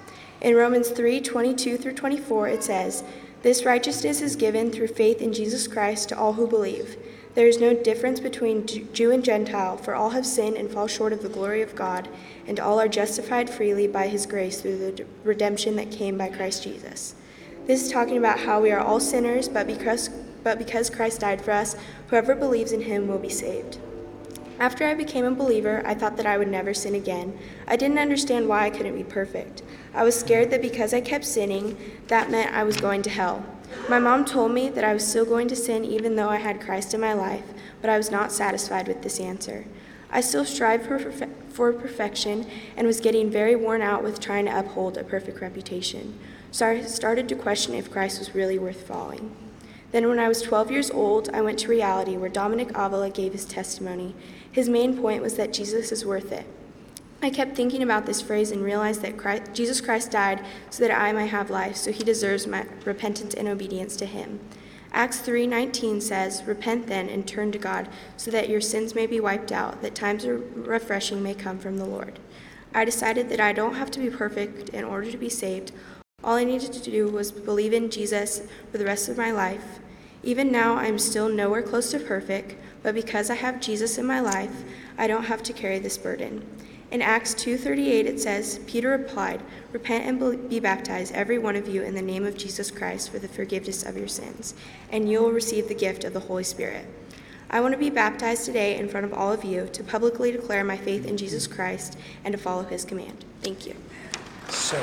In 0.41 0.55
Romans 0.55 0.89
3 0.89 1.19
22 1.19 1.77
through 1.77 1.93
24, 1.93 2.47
it 2.47 2.63
says, 2.63 3.03
This 3.43 3.65
righteousness 3.65 4.21
is 4.21 4.35
given 4.35 4.71
through 4.71 4.87
faith 4.87 5.21
in 5.21 5.33
Jesus 5.33 5.67
Christ 5.67 6.09
to 6.09 6.17
all 6.17 6.33
who 6.33 6.47
believe. 6.47 6.97
There 7.35 7.47
is 7.47 7.59
no 7.59 7.73
difference 7.75 8.19
between 8.19 8.65
Jew 8.65 9.11
and 9.11 9.23
Gentile, 9.23 9.77
for 9.77 9.93
all 9.93 10.09
have 10.09 10.25
sinned 10.25 10.57
and 10.57 10.69
fall 10.69 10.87
short 10.87 11.13
of 11.13 11.21
the 11.21 11.29
glory 11.29 11.61
of 11.61 11.75
God, 11.75 12.09
and 12.47 12.59
all 12.59 12.79
are 12.79 12.87
justified 12.87 13.49
freely 13.49 13.87
by 13.87 14.07
his 14.07 14.25
grace 14.25 14.59
through 14.59 14.77
the 14.77 15.05
redemption 15.23 15.75
that 15.75 15.91
came 15.91 16.17
by 16.17 16.29
Christ 16.29 16.63
Jesus. 16.63 17.13
This 17.67 17.83
is 17.83 17.91
talking 17.91 18.17
about 18.17 18.39
how 18.39 18.59
we 18.59 18.71
are 18.71 18.79
all 18.79 18.99
sinners, 18.99 19.47
but 19.47 19.67
because, 19.67 20.09
but 20.43 20.57
because 20.57 20.89
Christ 20.89 21.21
died 21.21 21.39
for 21.39 21.51
us, 21.51 21.75
whoever 22.07 22.33
believes 22.33 22.71
in 22.71 22.81
him 22.81 23.07
will 23.07 23.19
be 23.19 23.29
saved. 23.29 23.77
After 24.59 24.87
I 24.87 24.95
became 24.95 25.23
a 25.23 25.31
believer, 25.31 25.83
I 25.85 25.93
thought 25.93 26.17
that 26.17 26.25
I 26.25 26.37
would 26.37 26.49
never 26.49 26.73
sin 26.73 26.95
again. 26.95 27.37
I 27.67 27.75
didn't 27.75 27.99
understand 27.99 28.49
why 28.49 28.65
I 28.65 28.69
couldn't 28.71 28.95
be 28.95 29.03
perfect. 29.03 29.61
I 29.93 30.03
was 30.03 30.19
scared 30.19 30.49
that 30.49 30.63
because 30.63 30.95
I 30.95 30.99
kept 30.99 31.25
sinning, 31.25 31.77
that 32.07 32.31
meant 32.31 32.53
I 32.53 32.63
was 32.63 32.77
going 32.77 33.03
to 33.03 33.09
hell. 33.09 33.45
My 33.87 33.99
mom 33.99 34.25
told 34.25 34.51
me 34.51 34.69
that 34.69 34.83
I 34.83 34.93
was 34.93 35.07
still 35.07 35.25
going 35.25 35.47
to 35.47 35.55
sin 35.55 35.83
even 35.83 36.15
though 36.15 36.29
I 36.29 36.37
had 36.37 36.61
Christ 36.61 36.93
in 36.93 37.01
my 37.01 37.13
life, 37.13 37.43
but 37.81 37.89
I 37.89 37.97
was 37.97 38.11
not 38.11 38.31
satisfied 38.31 38.87
with 38.87 39.01
this 39.01 39.19
answer. 39.19 39.65
I 40.11 40.21
still 40.21 40.45
strived 40.45 40.85
for, 40.85 40.99
for 41.49 41.73
perfection 41.73 42.47
and 42.75 42.87
was 42.87 42.99
getting 42.99 43.29
very 43.29 43.55
worn 43.55 43.81
out 43.81 44.03
with 44.03 44.19
trying 44.19 44.45
to 44.45 44.59
uphold 44.59 44.97
a 44.97 45.03
perfect 45.03 45.41
reputation. 45.41 46.17
So 46.51 46.67
I 46.67 46.81
started 46.81 47.29
to 47.29 47.35
question 47.35 47.75
if 47.75 47.91
Christ 47.91 48.19
was 48.19 48.33
really 48.33 48.57
worth 48.57 48.87
following. 48.87 49.35
Then, 49.91 50.07
when 50.07 50.19
I 50.19 50.27
was 50.27 50.43
12 50.43 50.71
years 50.71 50.91
old, 50.91 51.29
I 51.29 51.41
went 51.41 51.57
to 51.59 51.67
reality 51.67 52.15
where 52.15 52.29
Dominic 52.29 52.69
Avila 52.75 53.09
gave 53.09 53.33
his 53.33 53.45
testimony. 53.45 54.13
His 54.51 54.69
main 54.69 54.97
point 54.97 55.23
was 55.23 55.35
that 55.35 55.51
Jesus 55.51 55.91
is 55.91 56.05
worth 56.05 56.31
it. 56.31 56.45
I 57.21 57.29
kept 57.29 57.55
thinking 57.55 57.83
about 57.83 58.05
this 58.05 58.21
phrase 58.21 58.51
and 58.51 58.63
realized 58.63 59.01
that 59.01 59.17
Christ, 59.17 59.53
Jesus 59.53 59.81
Christ 59.81 60.11
died 60.11 60.45
so 60.69 60.85
that 60.85 60.97
I 60.97 61.11
might 61.11 61.25
have 61.25 61.49
life, 61.49 61.75
so 61.75 61.91
he 61.91 62.03
deserves 62.03 62.47
my 62.47 62.65
repentance 62.85 63.33
and 63.33 63.47
obedience 63.47 63.97
to 63.97 64.05
him. 64.05 64.39
Acts 64.93 65.19
3:19 65.19 65.99
says, 65.99 66.43
"Repent 66.47 66.87
then 66.87 67.09
and 67.09 67.27
turn 67.27 67.51
to 67.51 67.57
God, 67.57 67.89
so 68.15 68.31
that 68.31 68.49
your 68.49 68.61
sins 68.61 68.95
may 68.95 69.05
be 69.05 69.19
wiped 69.19 69.51
out, 69.51 69.81
that 69.81 69.95
times 69.95 70.23
of 70.23 70.67
refreshing 70.67 71.21
may 71.21 71.33
come 71.33 71.59
from 71.59 71.77
the 71.77 71.85
Lord." 71.85 72.19
I 72.73 72.85
decided 72.85 73.29
that 73.29 73.41
I 73.41 73.51
don't 73.51 73.75
have 73.75 73.91
to 73.91 73.99
be 73.99 74.09
perfect 74.09 74.69
in 74.69 74.85
order 74.85 75.11
to 75.11 75.17
be 75.17 75.29
saved. 75.29 75.73
All 76.23 76.35
I 76.35 76.43
needed 76.43 76.71
to 76.71 76.91
do 76.91 77.07
was 77.07 77.31
believe 77.31 77.73
in 77.73 77.89
Jesus 77.89 78.41
for 78.71 78.77
the 78.77 78.85
rest 78.85 79.09
of 79.09 79.17
my 79.17 79.31
life. 79.31 79.79
Even 80.23 80.51
now, 80.51 80.77
I'm 80.77 80.97
still 80.97 81.29
nowhere 81.29 81.61
close 81.61 81.91
to 81.91 81.99
perfect, 81.99 82.55
but 82.81 82.95
because 82.95 83.29
I 83.29 83.35
have 83.35 83.59
Jesus 83.59 83.97
in 83.97 84.05
my 84.05 84.19
life, 84.19 84.63
I 84.97 85.07
don't 85.07 85.25
have 85.25 85.43
to 85.43 85.53
carry 85.53 85.79
this 85.79 85.97
burden. 85.97 86.43
In 86.91 87.03
Acts 87.03 87.35
2:38 87.35 88.07
it 88.07 88.19
says, 88.19 88.59
Peter 88.65 88.89
replied, 88.89 89.41
"Repent 89.71 90.05
and 90.07 90.49
be 90.49 90.59
baptized 90.59 91.13
every 91.13 91.37
one 91.37 91.55
of 91.55 91.67
you 91.67 91.83
in 91.83 91.93
the 91.93 92.01
name 92.01 92.25
of 92.25 92.35
Jesus 92.35 92.71
Christ 92.71 93.11
for 93.11 93.19
the 93.19 93.27
forgiveness 93.27 93.83
of 93.83 93.95
your 93.95 94.07
sins, 94.07 94.55
and 94.91 95.07
you 95.07 95.19
will 95.21 95.31
receive 95.31 95.67
the 95.67 95.75
gift 95.75 96.03
of 96.03 96.13
the 96.13 96.21
Holy 96.21 96.43
Spirit." 96.43 96.85
I 97.51 97.61
want 97.61 97.73
to 97.73 97.79
be 97.79 97.91
baptized 97.91 98.45
today 98.45 98.75
in 98.75 98.89
front 98.89 99.05
of 99.05 99.13
all 99.13 99.31
of 99.31 99.43
you 99.43 99.69
to 99.71 99.83
publicly 99.83 100.31
declare 100.31 100.63
my 100.63 100.77
faith 100.77 101.05
in 101.05 101.15
Jesus 101.15 101.45
Christ 101.45 101.95
and 102.25 102.31
to 102.31 102.39
follow 102.39 102.63
his 102.63 102.85
command. 102.85 103.23
Thank 103.43 103.67
you. 103.67 103.75
So, 104.49 104.77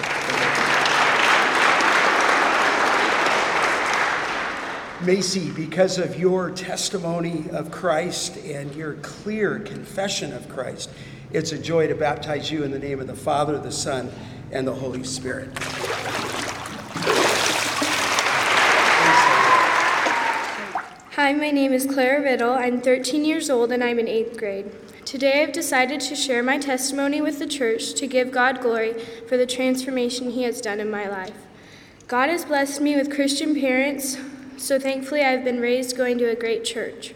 Macy, 5.04 5.50
because 5.50 5.98
of 5.98 6.18
your 6.18 6.50
testimony 6.52 7.46
of 7.50 7.70
Christ 7.72 8.36
and 8.36 8.74
your 8.74 8.94
clear 8.94 9.58
confession 9.58 10.32
of 10.32 10.48
Christ, 10.48 10.88
it's 11.32 11.52
a 11.52 11.58
joy 11.58 11.86
to 11.86 11.94
baptize 11.94 12.50
you 12.50 12.62
in 12.62 12.70
the 12.70 12.78
name 12.78 13.00
of 13.00 13.06
the 13.06 13.14
Father, 13.14 13.58
the 13.58 13.72
Son, 13.72 14.10
and 14.52 14.66
the 14.66 14.74
Holy 14.74 15.04
Spirit. 15.04 15.50
Hi, 21.14 21.32
my 21.32 21.50
name 21.50 21.72
is 21.72 21.86
Clara 21.86 22.22
Riddle. 22.22 22.52
I'm 22.52 22.80
13 22.80 23.24
years 23.24 23.50
old 23.50 23.72
and 23.72 23.82
I'm 23.82 23.98
in 23.98 24.06
eighth 24.06 24.38
grade. 24.38 24.70
Today 25.04 25.42
I've 25.42 25.52
decided 25.52 26.00
to 26.02 26.14
share 26.14 26.42
my 26.42 26.58
testimony 26.58 27.20
with 27.20 27.38
the 27.38 27.46
church 27.46 27.94
to 27.94 28.06
give 28.06 28.30
God 28.30 28.60
glory 28.60 28.92
for 29.26 29.36
the 29.36 29.46
transformation 29.46 30.30
He 30.30 30.42
has 30.44 30.60
done 30.60 30.78
in 30.78 30.90
my 30.90 31.08
life. 31.08 31.36
God 32.06 32.28
has 32.28 32.44
blessed 32.44 32.80
me 32.80 32.94
with 32.94 33.12
Christian 33.12 33.54
parents, 33.54 34.18
so 34.56 34.78
thankfully 34.78 35.22
I've 35.22 35.42
been 35.42 35.60
raised 35.60 35.96
going 35.96 36.18
to 36.18 36.26
a 36.26 36.36
great 36.36 36.64
church. 36.64 37.14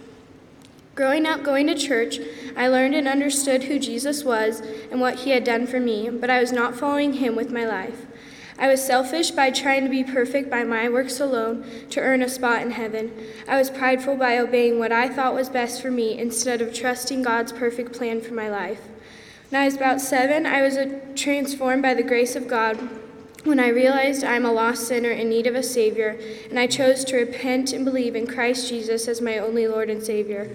Growing 1.01 1.25
up 1.25 1.43
going 1.43 1.67
to 1.67 1.75
church, 1.75 2.19
I 2.55 2.69
learned 2.69 2.95
and 2.95 3.09
understood 3.09 3.63
who 3.63 3.79
Jesus 3.79 4.23
was 4.23 4.61
and 4.91 5.01
what 5.01 5.21
he 5.21 5.31
had 5.31 5.45
done 5.45 5.67
for 5.67 5.81
me, 5.81 6.11
but 6.11 6.29
I 6.29 6.41
was 6.41 6.53
not 6.53 6.77
following 6.77 7.15
him 7.15 7.35
with 7.35 7.51
my 7.51 7.65
life. 7.65 8.05
I 8.59 8.69
was 8.69 8.85
selfish 8.85 9.31
by 9.31 9.51
trying 9.51 9.85
to 9.85 9.89
be 9.89 10.05
perfect 10.05 10.51
by 10.51 10.63
my 10.63 10.91
works 10.91 11.19
alone 11.19 11.65
to 11.89 12.01
earn 12.01 12.21
a 12.21 12.29
spot 12.29 12.61
in 12.61 12.73
heaven. 12.73 13.15
I 13.49 13.57
was 13.57 13.71
prideful 13.71 14.17
by 14.17 14.37
obeying 14.37 14.79
what 14.79 14.93
I 14.93 15.09
thought 15.09 15.33
was 15.33 15.49
best 15.49 15.81
for 15.81 15.91
me 15.91 16.19
instead 16.19 16.61
of 16.61 16.75
trusting 16.75 17.23
God's 17.23 17.53
perfect 17.53 17.95
plan 17.95 18.21
for 18.21 18.35
my 18.35 18.51
life. 18.51 18.83
When 19.49 19.63
I 19.63 19.65
was 19.65 19.77
about 19.77 20.03
seven, 20.03 20.45
I 20.45 20.61
was 20.61 20.77
transformed 21.17 21.81
by 21.81 21.95
the 21.95 22.03
grace 22.03 22.37
of 22.37 22.47
God 22.47 22.79
when 23.45 23.59
I 23.59 23.69
realized 23.69 24.23
I 24.23 24.37
am 24.37 24.45
a 24.45 24.53
lost 24.53 24.87
sinner 24.87 25.13
in 25.13 25.31
need 25.31 25.47
of 25.47 25.55
a 25.55 25.63
Savior, 25.63 26.21
and 26.51 26.59
I 26.59 26.67
chose 26.67 27.07
to 27.07 27.17
repent 27.17 27.73
and 27.73 27.87
believe 27.87 28.15
in 28.15 28.27
Christ 28.27 28.69
Jesus 28.69 29.09
as 29.09 29.23
my 29.23 29.39
only 29.39 29.67
Lord 29.67 29.89
and 29.89 30.03
Savior. 30.03 30.55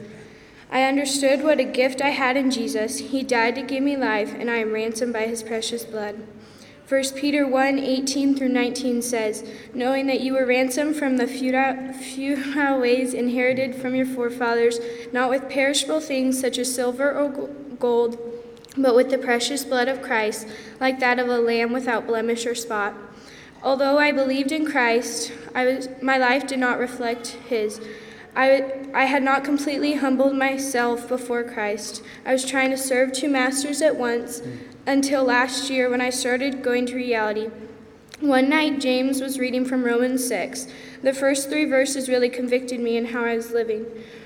I 0.72 0.84
understood 0.84 1.44
what 1.44 1.60
a 1.60 1.64
gift 1.64 2.02
I 2.02 2.10
had 2.10 2.38
in 2.38 2.52
Jesus. 2.52 2.98
He 2.98 3.24
died 3.24 3.56
to 3.56 3.62
give 3.62 3.84
me 3.84 3.96
life, 3.96 4.34
and 4.38 4.50
I 4.50 4.58
am 4.58 4.74
ransomed 4.74 5.14
by 5.14 5.28
his 5.28 5.44
precious 5.44 5.86
blood. 5.86 6.28
1 6.88 7.04
Peter 7.16 7.48
1 7.48 7.80
18 7.80 8.36
through 8.36 8.50
19 8.50 9.02
says, 9.02 9.44
Knowing 9.74 10.06
that 10.06 10.22
you 10.22 10.34
were 10.34 10.46
ransomed 10.46 10.96
from 10.96 11.18
the 11.18 11.26
futile, 11.26 12.80
ways 12.80 13.14
inherited 13.14 13.74
from 13.74 13.96
your 13.96 14.06
forefathers, 14.06 14.80
not 15.12 15.32
with 15.32 15.50
perishable 15.50 16.00
things 16.00 16.40
such 16.40 16.60
as 16.60 16.74
silver 16.74 17.12
or 17.12 17.50
gold, 17.80 18.20
but 18.78 18.96
with 18.96 19.10
the 19.10 19.18
precious 19.18 19.66
blood 19.66 19.88
of 19.88 20.04
Christ, 20.04 20.48
like 20.80 21.00
that 21.00 21.18
of 21.18 21.28
a 21.28 21.40
lamb 21.40 21.74
without 21.74 22.06
blemish 22.06 22.46
or 22.46 22.54
spot. 22.54 22.94
Although 23.64 23.98
I 23.98 24.12
believed 24.12 24.52
in 24.52 24.64
Christ, 24.64 25.32
I 25.56 25.66
was, 25.66 25.90
my 26.04 26.18
life 26.20 26.46
did 26.46 26.60
not 26.60 26.78
reflect 26.78 27.30
his. 27.50 27.82
I, 28.36 28.88
I 28.94 29.06
had 29.06 29.24
not 29.24 29.44
completely 29.44 29.94
humbled 29.96 30.36
myself 30.36 31.08
before 31.08 31.44
Christ. 31.44 32.04
I 32.26 32.34
was 32.34 32.46
trying 32.46 32.70
to 32.72 32.78
serve 32.78 33.14
two 33.14 33.30
masters 33.30 33.82
at 33.82 33.96
once 33.96 34.42
until 34.86 35.24
last 35.24 35.70
year 35.70 35.90
when 35.90 36.02
I 36.02 36.10
started 36.10 36.62
going 36.62 36.86
to 36.88 36.96
reality. 36.96 37.50
One 38.20 38.50
night, 38.50 38.80
James 38.80 39.22
was 39.22 39.40
reading 39.40 39.66
from 39.66 39.84
Romans 39.84 40.26
6. 40.28 40.68
The 41.04 41.14
first 41.14 41.50
three 41.50 41.66
verses 41.66 42.08
really 42.08 42.30
convicted 42.30 42.80
me 42.80 42.98
in 42.98 43.08
how 43.08 43.26
I 43.26 43.36
was 43.36 43.52
living. 43.52 43.86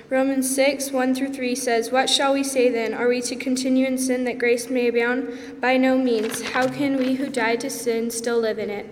Romans 0.10 0.54
6, 0.56 0.92
1 0.92 1.16
through 1.16 1.34
3 1.34 1.54
says, 1.56 1.92
What 1.92 2.10
shall 2.10 2.34
we 2.34 2.44
say 2.44 2.70
then? 2.70 2.96
Are 2.96 3.08
we 3.08 3.22
to 3.22 3.36
continue 3.36 3.86
in 3.86 3.98
sin 3.98 4.24
that 4.24 4.40
grace 4.40 4.70
may 4.70 4.88
abound? 4.88 5.62
By 5.62 5.78
no 5.78 5.98
means. 5.98 6.42
How 6.42 6.68
can 6.68 6.98
we 6.98 7.16
who 7.16 7.30
died 7.30 7.60
to 7.62 7.70
sin 7.70 8.10
still 8.10 8.40
live 8.40 8.58
in 8.58 8.72
it? 8.72 8.88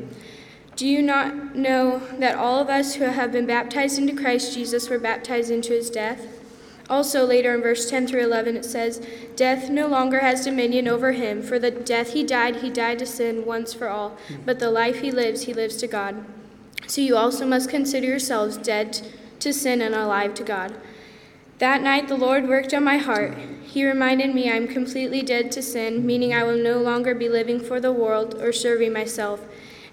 Do 0.77 0.87
you 0.87 1.01
not 1.01 1.55
know 1.55 2.03
that 2.19 2.37
all 2.37 2.59
of 2.59 2.69
us 2.69 2.93
who 2.93 3.05
have 3.05 3.31
been 3.31 3.47
baptized 3.47 3.97
into 3.97 4.13
Christ 4.13 4.53
Jesus 4.53 4.89
were 4.89 4.99
baptized 4.99 5.49
into 5.49 5.73
his 5.73 5.89
death? 5.89 6.27
Also, 6.87 7.25
later 7.25 7.55
in 7.55 7.63
verse 7.63 7.89
10 7.89 8.05
through 8.05 8.23
11, 8.23 8.55
it 8.55 8.63
says, 8.63 9.05
Death 9.35 9.71
no 9.71 9.87
longer 9.87 10.19
has 10.19 10.45
dominion 10.45 10.87
over 10.87 11.13
him, 11.13 11.41
for 11.41 11.57
the 11.57 11.71
death 11.71 12.13
he 12.13 12.23
died, 12.23 12.57
he 12.57 12.69
died 12.69 12.99
to 12.99 13.07
sin 13.07 13.43
once 13.43 13.73
for 13.73 13.89
all, 13.89 14.17
but 14.45 14.59
the 14.59 14.69
life 14.69 14.99
he 14.99 15.09
lives, 15.09 15.43
he 15.43 15.53
lives 15.53 15.77
to 15.77 15.87
God. 15.87 16.23
So 16.85 17.01
you 17.01 17.17
also 17.17 17.47
must 17.47 17.71
consider 17.71 18.05
yourselves 18.05 18.55
dead 18.55 19.01
to 19.39 19.51
sin 19.51 19.81
and 19.81 19.95
alive 19.95 20.35
to 20.35 20.43
God. 20.43 20.75
That 21.57 21.81
night 21.81 22.07
the 22.07 22.15
Lord 22.15 22.47
worked 22.47 22.71
on 22.75 22.83
my 22.83 22.97
heart. 22.97 23.35
He 23.63 23.83
reminded 23.83 24.35
me 24.35 24.51
I 24.51 24.57
am 24.57 24.67
completely 24.67 25.23
dead 25.23 25.51
to 25.53 25.63
sin, 25.63 26.05
meaning 26.05 26.35
I 26.35 26.43
will 26.43 26.55
no 26.55 26.77
longer 26.77 27.15
be 27.15 27.29
living 27.29 27.59
for 27.59 27.79
the 27.79 27.91
world 27.91 28.35
or 28.35 28.53
serving 28.53 28.93
myself. 28.93 29.41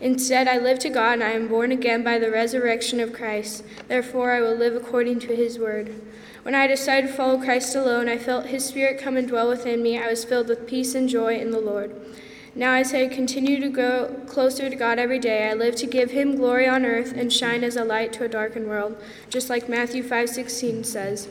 Instead, 0.04 0.46
I 0.46 0.58
live 0.58 0.78
to 0.80 0.90
God, 0.90 1.14
and 1.14 1.24
I 1.24 1.30
am 1.30 1.48
born 1.48 1.72
again 1.72 2.04
by 2.04 2.18
the 2.18 2.30
resurrection 2.30 3.00
of 3.00 3.14
Christ. 3.14 3.64
Therefore, 3.88 4.32
I 4.32 4.40
will 4.42 4.54
live 4.54 4.76
according 4.76 5.18
to 5.20 5.34
his 5.34 5.58
word. 5.58 5.98
When 6.42 6.54
I 6.54 6.66
decided 6.66 7.06
to 7.06 7.12
follow 7.14 7.40
Christ 7.40 7.74
alone, 7.74 8.06
I 8.06 8.18
felt 8.18 8.48
his 8.48 8.66
spirit 8.66 9.00
come 9.00 9.16
and 9.16 9.26
dwell 9.26 9.48
within 9.48 9.82
me. 9.82 9.98
I 9.98 10.08
was 10.08 10.22
filled 10.22 10.48
with 10.48 10.66
peace 10.66 10.94
and 10.94 11.08
joy 11.08 11.38
in 11.38 11.52
the 11.52 11.58
Lord. 11.58 11.96
Now, 12.54 12.74
as 12.74 12.92
I 12.92 13.08
continue 13.08 13.58
to 13.60 13.70
go 13.70 14.20
closer 14.26 14.68
to 14.68 14.76
God 14.76 14.98
every 14.98 15.18
day, 15.18 15.48
I 15.48 15.54
live 15.54 15.74
to 15.76 15.86
give 15.86 16.10
him 16.10 16.36
glory 16.36 16.68
on 16.68 16.84
earth 16.84 17.14
and 17.16 17.32
shine 17.32 17.64
as 17.64 17.74
a 17.74 17.82
light 17.82 18.12
to 18.12 18.24
a 18.24 18.28
darkened 18.28 18.68
world, 18.68 19.02
just 19.30 19.48
like 19.48 19.70
Matthew 19.70 20.02
5:16 20.02 20.84
says. 20.84 21.28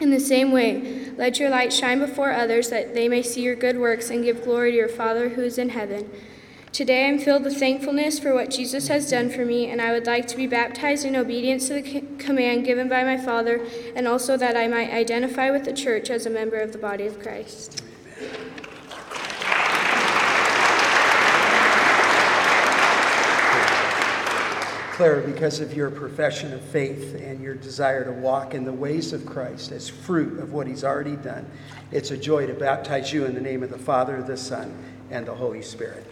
In 0.00 0.10
the 0.10 0.20
same 0.20 0.52
way, 0.52 1.12
let 1.16 1.40
your 1.40 1.48
light 1.48 1.72
shine 1.72 1.98
before 1.98 2.32
others 2.32 2.68
that 2.68 2.92
they 2.92 3.08
may 3.08 3.22
see 3.22 3.40
your 3.40 3.56
good 3.56 3.78
works 3.78 4.10
and 4.10 4.22
give 4.22 4.44
glory 4.44 4.72
to 4.72 4.76
your 4.76 4.88
Father 4.88 5.30
who 5.30 5.40
is 5.40 5.56
in 5.56 5.70
heaven. 5.70 6.10
Today 6.72 7.06
I'm 7.06 7.18
filled 7.18 7.44
with 7.44 7.58
thankfulness 7.58 8.18
for 8.18 8.32
what 8.32 8.48
Jesus 8.48 8.88
has 8.88 9.10
done 9.10 9.28
for 9.28 9.44
me, 9.44 9.68
and 9.68 9.78
I 9.78 9.92
would 9.92 10.06
like 10.06 10.26
to 10.28 10.36
be 10.38 10.46
baptized 10.46 11.04
in 11.04 11.14
obedience 11.14 11.68
to 11.68 11.74
the 11.74 12.00
command 12.16 12.64
given 12.64 12.88
by 12.88 13.04
my 13.04 13.18
Father, 13.18 13.60
and 13.94 14.08
also 14.08 14.38
that 14.38 14.56
I 14.56 14.68
might 14.68 14.88
identify 14.90 15.50
with 15.50 15.66
the 15.66 15.74
church 15.74 16.08
as 16.08 16.24
a 16.24 16.30
member 16.30 16.56
of 16.56 16.72
the 16.72 16.78
body 16.78 17.06
of 17.06 17.20
Christ. 17.20 17.82
Clara, 24.92 25.20
because 25.26 25.60
of 25.60 25.74
your 25.74 25.90
profession 25.90 26.54
of 26.54 26.62
faith 26.62 27.20
and 27.20 27.42
your 27.42 27.54
desire 27.54 28.02
to 28.06 28.12
walk 28.12 28.54
in 28.54 28.64
the 28.64 28.72
ways 28.72 29.12
of 29.12 29.26
Christ 29.26 29.72
as 29.72 29.90
fruit 29.90 30.38
of 30.38 30.54
what 30.54 30.66
He's 30.66 30.84
already 30.84 31.16
done, 31.16 31.44
it's 31.90 32.12
a 32.12 32.16
joy 32.16 32.46
to 32.46 32.54
baptize 32.54 33.12
you 33.12 33.26
in 33.26 33.34
the 33.34 33.42
name 33.42 33.62
of 33.62 33.68
the 33.68 33.76
Father, 33.76 34.22
the 34.22 34.38
Son, 34.38 34.74
and 35.10 35.26
the 35.26 35.34
Holy 35.34 35.60
Spirit. 35.60 36.06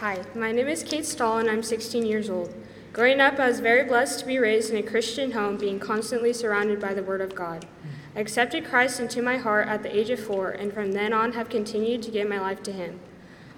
Hi, 0.00 0.22
my 0.34 0.52
name 0.52 0.68
is 0.68 0.82
Kate 0.82 1.06
Stahl 1.06 1.38
and 1.38 1.50
I'm 1.50 1.62
16 1.62 2.04
years 2.04 2.28
old. 2.28 2.54
Growing 2.92 3.20
up, 3.20 3.40
I 3.40 3.48
was 3.48 3.58
very 3.58 3.82
blessed 3.82 4.20
to 4.20 4.26
be 4.26 4.38
raised 4.38 4.70
in 4.70 4.76
a 4.76 4.82
Christian 4.82 5.32
home, 5.32 5.56
being 5.56 5.80
constantly 5.80 6.32
surrounded 6.32 6.78
by 6.78 6.94
the 6.94 7.02
Word 7.02 7.20
of 7.20 7.34
God. 7.34 7.66
I 8.14 8.20
accepted 8.20 8.64
Christ 8.64 9.00
into 9.00 9.20
my 9.20 9.36
heart 9.36 9.66
at 9.66 9.82
the 9.82 9.92
age 9.92 10.10
of 10.10 10.20
four, 10.20 10.50
and 10.50 10.72
from 10.72 10.92
then 10.92 11.12
on 11.12 11.32
have 11.32 11.48
continued 11.48 12.04
to 12.04 12.12
give 12.12 12.28
my 12.28 12.38
life 12.38 12.62
to 12.62 12.72
Him. 12.72 13.00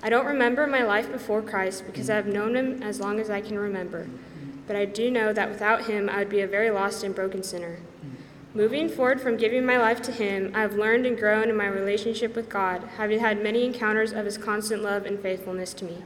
I 0.03 0.09
don't 0.09 0.25
remember 0.25 0.67
my 0.67 0.83
life 0.83 1.13
before 1.13 1.43
Christ 1.43 1.85
because 1.85 2.09
I 2.09 2.15
have 2.17 2.27
known 2.27 2.57
Him 2.57 2.83
as 2.83 2.99
long 2.99 3.21
as 3.21 3.29
I 3.29 3.43
can 3.43 3.59
remember, 3.59 4.09
but 4.67 4.77
I 4.77 4.87
do 4.87 5.11
know 5.11 5.35
that 5.35 5.51
without 5.51 5.85
Him, 5.85 6.09
I 6.09 6.21
would 6.21 6.31
be 6.31 6.41
a 6.41 6.47
very 6.47 6.71
lost 6.71 7.05
and 7.05 7.15
broken 7.15 7.43
sinner. 7.43 7.77
Moving 8.57 8.89
forward 8.89 9.21
from 9.21 9.37
giving 9.37 9.67
my 9.67 9.77
life 9.77 10.01
to 10.01 10.11
Him, 10.11 10.51
I 10.55 10.63
have 10.63 10.77
learned 10.77 11.05
and 11.05 11.19
grown 11.19 11.51
in 11.51 11.57
my 11.59 11.67
relationship 11.67 12.35
with 12.35 12.49
God, 12.49 12.89
having 12.97 13.21
had 13.21 13.43
many 13.43 13.67
encounters 13.67 14.15
of 14.15 14.25
His 14.25 14.39
constant 14.39 14.83
love 14.83 15.05
and 15.05 15.21
faithfulness 15.21 15.75
to 15.75 15.85
me. 15.85 16.05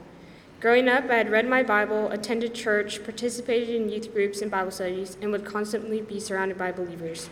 Growing 0.59 0.89
up, 0.89 1.09
I 1.09 1.15
had 1.15 1.31
read 1.31 1.47
my 1.47 1.63
Bible, 1.63 2.09
attended 2.09 2.53
church, 2.53 3.05
participated 3.05 3.69
in 3.69 3.87
youth 3.87 4.13
groups 4.13 4.41
and 4.41 4.51
Bible 4.51 4.71
studies, 4.71 5.15
and 5.21 5.31
would 5.31 5.45
constantly 5.45 6.01
be 6.01 6.19
surrounded 6.19 6.57
by 6.57 6.73
believers. 6.73 7.29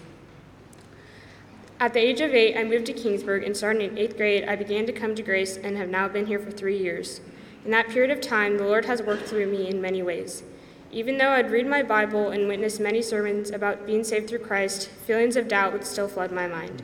At 1.82 1.94
the 1.94 2.00
age 2.00 2.22
of 2.22 2.34
eight, 2.34 2.56
I 2.56 2.64
moved 2.64 2.86
to 2.86 2.94
Kingsburg, 2.94 3.46
and 3.46 3.58
starting 3.58 3.82
in 3.82 3.98
eighth 3.98 4.16
grade, 4.16 4.46
I 4.48 4.56
began 4.56 4.86
to 4.86 4.94
come 4.94 5.16
to 5.16 5.22
grace 5.22 5.58
and 5.58 5.76
have 5.76 5.90
now 5.90 6.08
been 6.08 6.28
here 6.28 6.40
for 6.40 6.52
three 6.52 6.78
years. 6.78 7.20
In 7.66 7.72
that 7.72 7.90
period 7.90 8.12
of 8.12 8.22
time, 8.22 8.58
the 8.58 8.64
Lord 8.64 8.86
has 8.86 9.02
worked 9.02 9.24
through 9.24 9.52
me 9.52 9.68
in 9.68 9.82
many 9.82 10.02
ways. 10.02 10.44
Even 10.92 11.18
though 11.18 11.30
I'd 11.30 11.52
read 11.52 11.68
my 11.68 11.84
Bible 11.84 12.30
and 12.30 12.48
witnessed 12.48 12.80
many 12.80 13.02
sermons 13.02 13.52
about 13.52 13.86
being 13.86 14.04
saved 14.04 14.30
through 14.30 14.40
Christ, 14.40 14.88
feelings 14.88 15.36
of 15.36 15.48
doubt 15.48 15.72
would 15.72 15.86
still 15.86 16.08
flood 16.08 16.32
my 16.32 16.48
mind. 16.48 16.82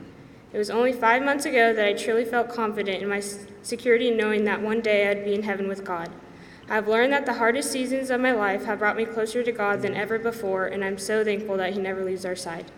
It 0.53 0.59
was 0.59 0.69
only 0.69 0.93
five 0.93 1.23
months 1.23 1.45
ago 1.45 1.73
that 1.73 1.85
I 1.85 1.93
truly 1.93 2.23
felt 2.23 2.53
confident 2.53 3.01
in 3.01 3.09
my 3.09 3.21
security 3.63 4.11
knowing 4.11 4.45
that 4.45 4.61
one 4.61 4.79
day 4.79 5.09
I'd 5.09 5.25
be 5.25 5.33
in 5.33 5.43
heaven 5.43 5.67
with 5.67 5.83
God. 5.83 6.11
I've 6.69 6.87
learned 6.87 7.13
that 7.13 7.25
the 7.25 7.33
hardest 7.33 7.71
seasons 7.71 8.09
of 8.09 8.21
my 8.21 8.31
life 8.31 8.65
have 8.65 8.79
brought 8.79 8.95
me 8.95 9.05
closer 9.05 9.43
to 9.43 9.51
God 9.51 9.81
than 9.81 9.95
ever 9.95 10.17
before, 10.17 10.67
and 10.67 10.83
I'm 10.83 10.97
so 10.97 11.23
thankful 11.23 11.57
that 11.57 11.73
He 11.73 11.79
never 11.79 12.03
leaves 12.03 12.25
our 12.25 12.35
side. 12.35 12.71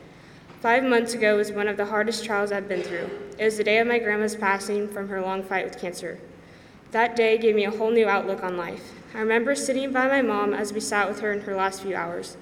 Five 0.62 0.84
months 0.84 1.14
ago 1.14 1.38
was 1.38 1.52
one 1.52 1.68
of 1.68 1.78
the 1.78 1.86
hardest 1.86 2.26
trials 2.26 2.52
I've 2.52 2.68
been 2.68 2.84
through. 2.84 3.10
It 3.38 3.46
was 3.46 3.58
the 3.58 3.64
day 3.64 3.78
of 3.80 3.88
my 3.88 4.00
grandma's 4.00 4.36
passing 4.36 4.88
from 4.88 5.08
her 5.10 5.22
long 5.22 5.44
fight 5.44 5.66
with 5.66 5.80
cancer. 5.80 6.20
That 6.92 7.18
day 7.18 7.38
gave 7.38 7.56
me 7.56 7.66
a 7.66 7.72
whole 7.72 7.92
new 7.92 8.08
outlook 8.08 8.44
on 8.44 8.56
life. 8.56 8.94
I 9.14 9.20
remember 9.20 9.56
sitting 9.56 9.92
by 9.92 10.08
my 10.08 10.22
mom 10.22 10.54
as 10.54 10.72
we 10.72 10.80
sat 10.80 11.10
with 11.10 11.20
her 11.20 11.34
in 11.34 11.42
her 11.42 11.56
last 11.56 11.82
few 11.82 11.96
hours. 11.96 12.38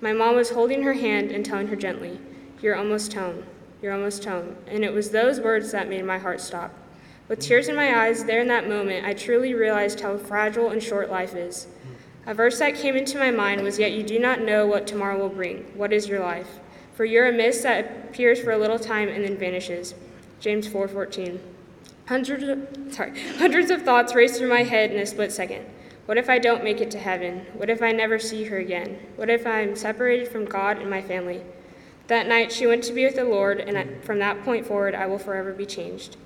My 0.00 0.12
mom 0.12 0.34
was 0.34 0.50
holding 0.50 0.82
her 0.82 0.94
hand 0.94 1.30
and 1.30 1.44
telling 1.44 1.68
her 1.68 1.76
gently, 1.76 2.20
You're 2.60 2.74
almost 2.74 3.14
home. 3.14 3.44
You're 3.80 3.92
almost 3.92 4.24
home. 4.24 4.56
And 4.66 4.84
it 4.84 4.92
was 4.92 5.10
those 5.10 5.40
words 5.40 5.70
that 5.70 5.88
made 5.88 6.04
my 6.04 6.18
heart 6.18 6.40
stop. 6.40 6.74
With 7.28 7.38
tears 7.38 7.68
in 7.68 7.76
my 7.76 8.04
eyes, 8.04 8.24
there 8.24 8.40
in 8.40 8.48
that 8.48 8.68
moment, 8.68 9.06
I 9.06 9.14
truly 9.14 9.54
realized 9.54 10.00
how 10.00 10.16
fragile 10.16 10.70
and 10.70 10.82
short 10.82 11.08
life 11.08 11.36
is. 11.36 11.68
A 12.26 12.34
verse 12.34 12.58
that 12.58 12.74
came 12.74 12.96
into 12.96 13.18
my 13.18 13.30
mind 13.30 13.62
was, 13.62 13.78
Yet 13.78 13.92
you 13.92 14.02
do 14.02 14.18
not 14.18 14.42
know 14.42 14.66
what 14.66 14.88
tomorrow 14.88 15.18
will 15.18 15.28
bring. 15.28 15.58
What 15.76 15.92
is 15.92 16.08
your 16.08 16.20
life? 16.20 16.58
For 16.94 17.04
you're 17.04 17.28
a 17.28 17.32
mist 17.32 17.62
that 17.62 18.08
appears 18.08 18.40
for 18.40 18.50
a 18.50 18.58
little 18.58 18.78
time 18.78 19.08
and 19.08 19.24
then 19.24 19.36
vanishes. 19.36 19.94
James 20.40 20.66
4:14. 20.66 21.38
Hundreds 22.06 22.44
of, 22.44 22.68
sorry, 22.94 23.18
hundreds 23.36 23.70
of 23.70 23.82
thoughts 23.82 24.14
raced 24.14 24.38
through 24.38 24.48
my 24.48 24.62
head 24.62 24.90
in 24.90 24.98
a 24.98 25.06
split 25.06 25.32
second. 25.32 25.66
What 26.06 26.18
if 26.18 26.28
I 26.28 26.38
don't 26.38 26.62
make 26.62 26.80
it 26.80 26.90
to 26.90 26.98
heaven? 26.98 27.46
What 27.54 27.70
if 27.70 27.82
I 27.82 27.92
never 27.92 28.18
see 28.18 28.44
her 28.44 28.58
again? 28.58 28.98
What 29.16 29.30
if 29.30 29.46
I'm 29.46 29.74
separated 29.74 30.28
from 30.28 30.44
God 30.44 30.78
and 30.78 30.90
my 30.90 31.00
family? 31.00 31.42
That 32.08 32.26
night 32.26 32.52
she 32.52 32.66
went 32.66 32.84
to 32.84 32.92
be 32.92 33.04
with 33.04 33.16
the 33.16 33.24
Lord, 33.24 33.60
and 33.60 34.04
from 34.04 34.18
that 34.18 34.44
point 34.44 34.66
forward 34.66 34.94
I 34.94 35.06
will 35.06 35.18
forever 35.18 35.52
be 35.52 35.64
changed. 35.64 36.16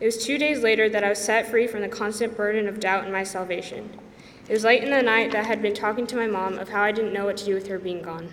It 0.00 0.04
was 0.04 0.24
two 0.24 0.38
days 0.38 0.62
later 0.62 0.88
that 0.88 1.04
I 1.04 1.10
was 1.10 1.18
set 1.18 1.48
free 1.48 1.66
from 1.66 1.82
the 1.82 1.88
constant 1.88 2.36
burden 2.36 2.66
of 2.68 2.80
doubt 2.80 3.04
in 3.04 3.12
my 3.12 3.22
salvation. 3.22 3.90
It 4.48 4.52
was 4.52 4.64
late 4.64 4.82
in 4.82 4.90
the 4.90 5.02
night 5.02 5.32
that 5.32 5.44
I 5.44 5.48
had 5.48 5.62
been 5.62 5.74
talking 5.74 6.06
to 6.08 6.16
my 6.16 6.26
mom 6.26 6.58
of 6.58 6.70
how 6.70 6.82
I 6.82 6.92
didn't 6.92 7.12
know 7.12 7.26
what 7.26 7.36
to 7.38 7.44
do 7.44 7.54
with 7.54 7.68
her 7.68 7.78
being 7.78 8.02
gone 8.02 8.30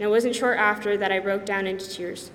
and 0.00 0.06
it 0.06 0.10
wasn't 0.10 0.34
short 0.34 0.56
after 0.56 0.96
that 0.96 1.12
I 1.12 1.18
broke 1.18 1.44
down 1.44 1.66
into 1.66 1.86
tears. 1.86 2.30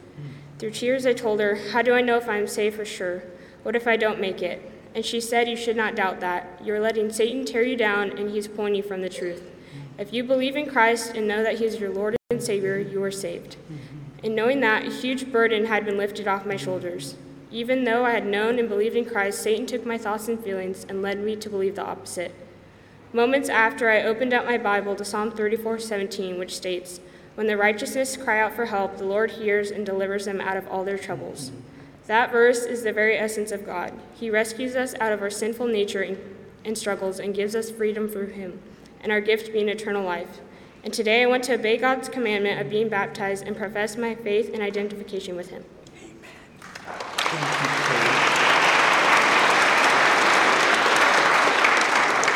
Through 0.60 0.70
tears, 0.70 1.08
I 1.08 1.14
told 1.14 1.40
her, 1.40 1.56
How 1.72 1.82
do 1.82 1.96
I 1.96 2.02
know 2.02 2.16
if 2.16 2.30
I 2.30 2.38
am 2.38 2.46
safe 2.46 2.76
for 2.76 2.86
sure? 2.86 3.24
What 3.66 3.76
if 3.76 3.88
I 3.88 3.98
don't 3.98 4.22
make 4.22 4.44
it? 4.44 4.62
And 4.94 5.04
she 5.04 5.20
said, 5.20 5.50
You 5.50 5.56
should 5.56 5.76
not 5.76 5.96
doubt 5.96 6.20
that. 6.20 6.62
You're 6.64 6.80
letting 6.80 7.12
Satan 7.12 7.46
tear 7.46 7.64
you 7.64 7.76
down, 7.76 8.12
and 8.12 8.30
he's 8.30 8.48
pulling 8.48 8.76
you 8.76 8.84
from 8.84 9.02
the 9.02 9.10
truth. 9.10 9.50
If 9.98 10.14
you 10.14 10.24
believe 10.24 10.56
in 10.56 10.70
Christ 10.70 11.16
and 11.16 11.28
know 11.28 11.42
that 11.42 11.58
he 11.58 11.66
is 11.66 11.80
your 11.80 11.90
Lord 11.90 12.16
and 12.30 12.44
Savior, 12.44 12.78
you 12.78 13.02
are 13.02 13.10
saved. 13.10 13.58
And 14.24 14.36
knowing 14.36 14.60
that, 14.60 14.86
a 14.86 14.92
huge 14.92 15.32
burden 15.32 15.66
had 15.66 15.84
been 15.84 15.98
lifted 15.98 16.28
off 16.28 16.46
my 16.46 16.58
shoulders. 16.58 17.16
Even 17.50 17.86
though 17.86 18.06
I 18.06 18.12
had 18.12 18.28
known 18.28 18.60
and 18.60 18.70
believed 18.70 18.96
in 18.96 19.06
Christ, 19.06 19.42
Satan 19.42 19.66
took 19.66 19.84
my 19.84 19.98
thoughts 19.98 20.28
and 20.28 20.40
feelings 20.40 20.86
and 20.88 21.02
led 21.02 21.20
me 21.20 21.36
to 21.38 21.50
believe 21.50 21.74
the 21.74 21.86
opposite. 21.86 22.36
Moments 23.14 23.50
after, 23.50 23.90
I 23.90 24.04
opened 24.04 24.36
up 24.36 24.46
my 24.46 24.60
Bible 24.60 24.96
to 24.96 25.04
Psalm 25.04 25.32
34:17, 25.32 26.38
which 26.38 26.56
states, 26.56 27.00
when 27.34 27.48
the 27.48 27.58
righteousness 27.58 28.16
cry 28.16 28.40
out 28.40 28.54
for 28.54 28.68
help, 28.68 28.98
the 28.98 29.06
Lord 29.06 29.32
hears 29.32 29.72
and 29.72 29.84
delivers 29.84 30.26
them 30.26 30.40
out 30.40 30.56
of 30.56 30.68
all 30.68 30.84
their 30.84 31.00
troubles. 31.00 31.52
That 32.08 32.32
verse 32.32 32.66
is 32.66 32.84
the 32.84 32.94
very 32.94 33.18
essence 33.18 33.52
of 33.52 33.66
God. 33.66 33.92
He 34.14 34.30
rescues 34.30 34.76
us 34.76 34.94
out 35.00 35.12
of 35.12 35.24
our 35.24 35.32
sinful 35.32 35.68
nature 35.68 36.16
and 36.64 36.78
struggles 36.78 37.20
and 37.20 37.34
gives 37.34 37.56
us 37.56 37.72
freedom 37.72 38.08
through 38.08 38.28
Him, 38.28 38.60
and 39.02 39.12
our 39.12 39.22
gift 39.22 39.52
being 39.52 39.70
eternal 39.70 40.04
life. 40.04 40.40
And 40.84 40.94
today 40.94 41.24
I 41.24 41.26
want 41.26 41.44
to 41.46 41.56
obey 41.56 41.78
God's 41.78 42.08
commandment 42.08 42.62
of 42.62 42.70
being 42.70 42.90
baptized 42.90 43.48
and 43.48 43.58
profess 43.58 43.98
my 43.98 44.14
faith 44.14 44.54
and 44.54 44.62
identification 44.62 45.36
with 45.36 45.50
Him. 45.50 45.64
Amen. 45.98 46.22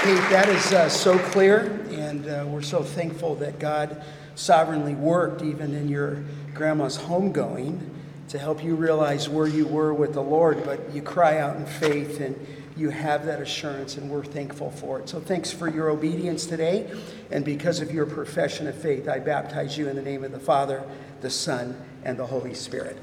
Kate, 0.01 0.29
that 0.31 0.49
is 0.49 0.73
uh, 0.73 0.89
so 0.89 1.19
clear, 1.19 1.85
and 1.91 2.27
uh, 2.27 2.43
we're 2.47 2.63
so 2.63 2.81
thankful 2.81 3.35
that 3.35 3.59
God 3.59 4.01
sovereignly 4.33 4.95
worked 4.95 5.43
even 5.43 5.75
in 5.75 5.89
your 5.89 6.23
grandma's 6.55 6.97
homegoing 6.97 7.87
to 8.29 8.37
help 8.37 8.63
you 8.63 8.75
realize 8.75 9.27
where 9.27 9.47
you 9.47 9.65
were 9.65 9.93
with 9.93 10.13
the 10.13 10.21
Lord, 10.21 10.63
but 10.63 10.93
you 10.93 11.01
cry 11.01 11.39
out 11.39 11.55
in 11.55 11.65
faith 11.65 12.21
and 12.21 12.35
you 12.77 12.89
have 12.91 13.25
that 13.25 13.41
assurance, 13.41 13.97
and 13.97 14.09
we're 14.09 14.23
thankful 14.23 14.71
for 14.71 14.99
it. 14.99 15.09
So, 15.09 15.19
thanks 15.19 15.51
for 15.51 15.67
your 15.67 15.89
obedience 15.89 16.45
today. 16.45 16.89
And 17.29 17.43
because 17.43 17.81
of 17.81 17.91
your 17.91 18.05
profession 18.05 18.67
of 18.67 18.75
faith, 18.75 19.09
I 19.09 19.19
baptize 19.19 19.77
you 19.77 19.89
in 19.89 19.97
the 19.97 20.01
name 20.01 20.23
of 20.23 20.31
the 20.31 20.39
Father, 20.39 20.83
the 21.19 21.29
Son, 21.29 21.75
and 22.05 22.17
the 22.17 22.25
Holy 22.25 22.53
Spirit. 22.53 22.97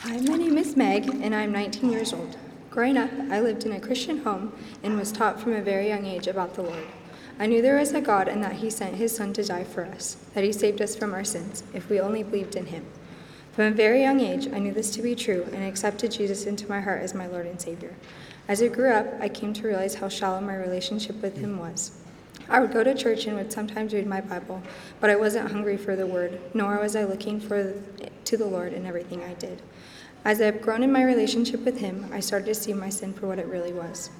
Hi, 0.00 0.20
my 0.20 0.36
name 0.36 0.58
is 0.58 0.76
Meg, 0.76 1.08
and 1.22 1.34
I'm 1.34 1.52
19 1.52 1.90
years 1.90 2.12
old. 2.12 2.36
Growing 2.70 2.98
up, 2.98 3.10
I 3.30 3.40
lived 3.40 3.64
in 3.64 3.72
a 3.72 3.80
Christian 3.80 4.18
home 4.18 4.52
and 4.82 4.98
was 4.98 5.10
taught 5.10 5.40
from 5.40 5.54
a 5.54 5.62
very 5.62 5.88
young 5.88 6.04
age 6.04 6.26
about 6.26 6.54
the 6.54 6.62
Lord. 6.62 6.84
I 7.40 7.46
knew 7.46 7.62
there 7.62 7.78
was 7.78 7.92
a 7.92 8.00
God 8.00 8.26
and 8.26 8.42
that 8.42 8.54
He 8.54 8.68
sent 8.68 8.96
His 8.96 9.14
Son 9.14 9.32
to 9.34 9.44
die 9.44 9.64
for 9.64 9.84
us, 9.84 10.16
that 10.34 10.42
He 10.42 10.52
saved 10.52 10.82
us 10.82 10.96
from 10.96 11.14
our 11.14 11.24
sins, 11.24 11.62
if 11.72 11.88
we 11.88 12.00
only 12.00 12.24
believed 12.24 12.56
in 12.56 12.66
Him. 12.66 12.84
From 13.52 13.66
a 13.66 13.70
very 13.70 14.02
young 14.02 14.20
age, 14.20 14.48
I 14.52 14.58
knew 14.58 14.72
this 14.72 14.90
to 14.92 15.02
be 15.02 15.14
true 15.14 15.46
and 15.52 15.64
accepted 15.64 16.12
Jesus 16.12 16.46
into 16.46 16.68
my 16.68 16.80
heart 16.80 17.02
as 17.02 17.14
my 17.14 17.26
Lord 17.26 17.46
and 17.46 17.60
Savior. 17.60 17.94
As 18.48 18.62
I 18.62 18.68
grew 18.68 18.90
up, 18.90 19.06
I 19.20 19.28
came 19.28 19.52
to 19.52 19.66
realize 19.66 19.96
how 19.96 20.08
shallow 20.08 20.40
my 20.40 20.56
relationship 20.56 21.20
with 21.22 21.38
Him 21.38 21.58
was. 21.58 21.92
I 22.48 22.60
would 22.60 22.72
go 22.72 22.82
to 22.82 22.94
church 22.94 23.26
and 23.26 23.36
would 23.36 23.52
sometimes 23.52 23.92
read 23.92 24.06
my 24.06 24.20
Bible, 24.20 24.62
but 25.00 25.10
I 25.10 25.16
wasn't 25.16 25.52
hungry 25.52 25.76
for 25.76 25.94
the 25.94 26.06
Word, 26.06 26.40
nor 26.54 26.80
was 26.80 26.96
I 26.96 27.04
looking 27.04 27.40
for 27.40 27.74
to 28.24 28.36
the 28.36 28.46
Lord 28.46 28.72
in 28.72 28.86
everything 28.86 29.22
I 29.22 29.34
did. 29.34 29.62
As 30.24 30.40
I've 30.40 30.62
grown 30.62 30.82
in 30.82 30.90
my 30.90 31.04
relationship 31.04 31.64
with 31.64 31.78
Him, 31.78 32.10
I 32.12 32.20
started 32.20 32.46
to 32.46 32.54
see 32.54 32.72
my 32.72 32.88
sin 32.88 33.12
for 33.12 33.26
what 33.28 33.38
it 33.38 33.46
really 33.46 33.72
was. 33.72 34.10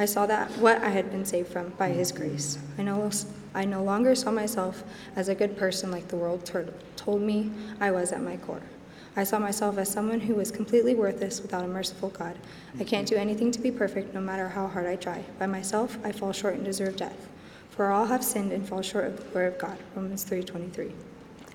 I 0.00 0.06
saw 0.06 0.24
that 0.24 0.50
what 0.52 0.82
I 0.82 0.88
had 0.88 1.10
been 1.10 1.26
saved 1.26 1.52
from 1.52 1.74
by 1.76 1.90
His 1.90 2.10
grace. 2.10 2.56
I 2.78 2.82
no, 2.82 3.10
I 3.54 3.66
no 3.66 3.82
longer 3.82 4.14
saw 4.14 4.30
myself 4.30 4.82
as 5.14 5.28
a 5.28 5.34
good 5.34 5.58
person 5.58 5.90
like 5.90 6.08
the 6.08 6.16
world 6.16 6.50
told 6.96 7.20
me 7.20 7.52
I 7.80 7.90
was 7.90 8.10
at 8.10 8.22
my 8.22 8.38
core. 8.38 8.62
I 9.14 9.24
saw 9.24 9.38
myself 9.38 9.76
as 9.76 9.90
someone 9.90 10.20
who 10.20 10.36
was 10.36 10.50
completely 10.50 10.94
worthless 10.94 11.42
without 11.42 11.66
a 11.66 11.68
merciful 11.68 12.08
God. 12.08 12.38
I 12.78 12.84
can't 12.84 13.06
do 13.06 13.16
anything 13.16 13.50
to 13.52 13.60
be 13.60 13.70
perfect, 13.70 14.14
no 14.14 14.22
matter 14.22 14.48
how 14.48 14.68
hard 14.68 14.86
I 14.86 14.96
try. 14.96 15.22
By 15.38 15.44
myself, 15.44 15.98
I 16.02 16.12
fall 16.12 16.32
short 16.32 16.54
and 16.54 16.64
deserve 16.64 16.96
death. 16.96 17.28
For 17.68 17.90
all 17.90 18.06
have 18.06 18.24
sinned 18.24 18.52
and 18.52 18.66
fall 18.66 18.80
short 18.80 19.04
of 19.04 19.18
the 19.18 19.24
glory 19.24 19.48
of 19.48 19.58
God. 19.58 19.76
Romans 19.94 20.24
3:23. 20.24 20.92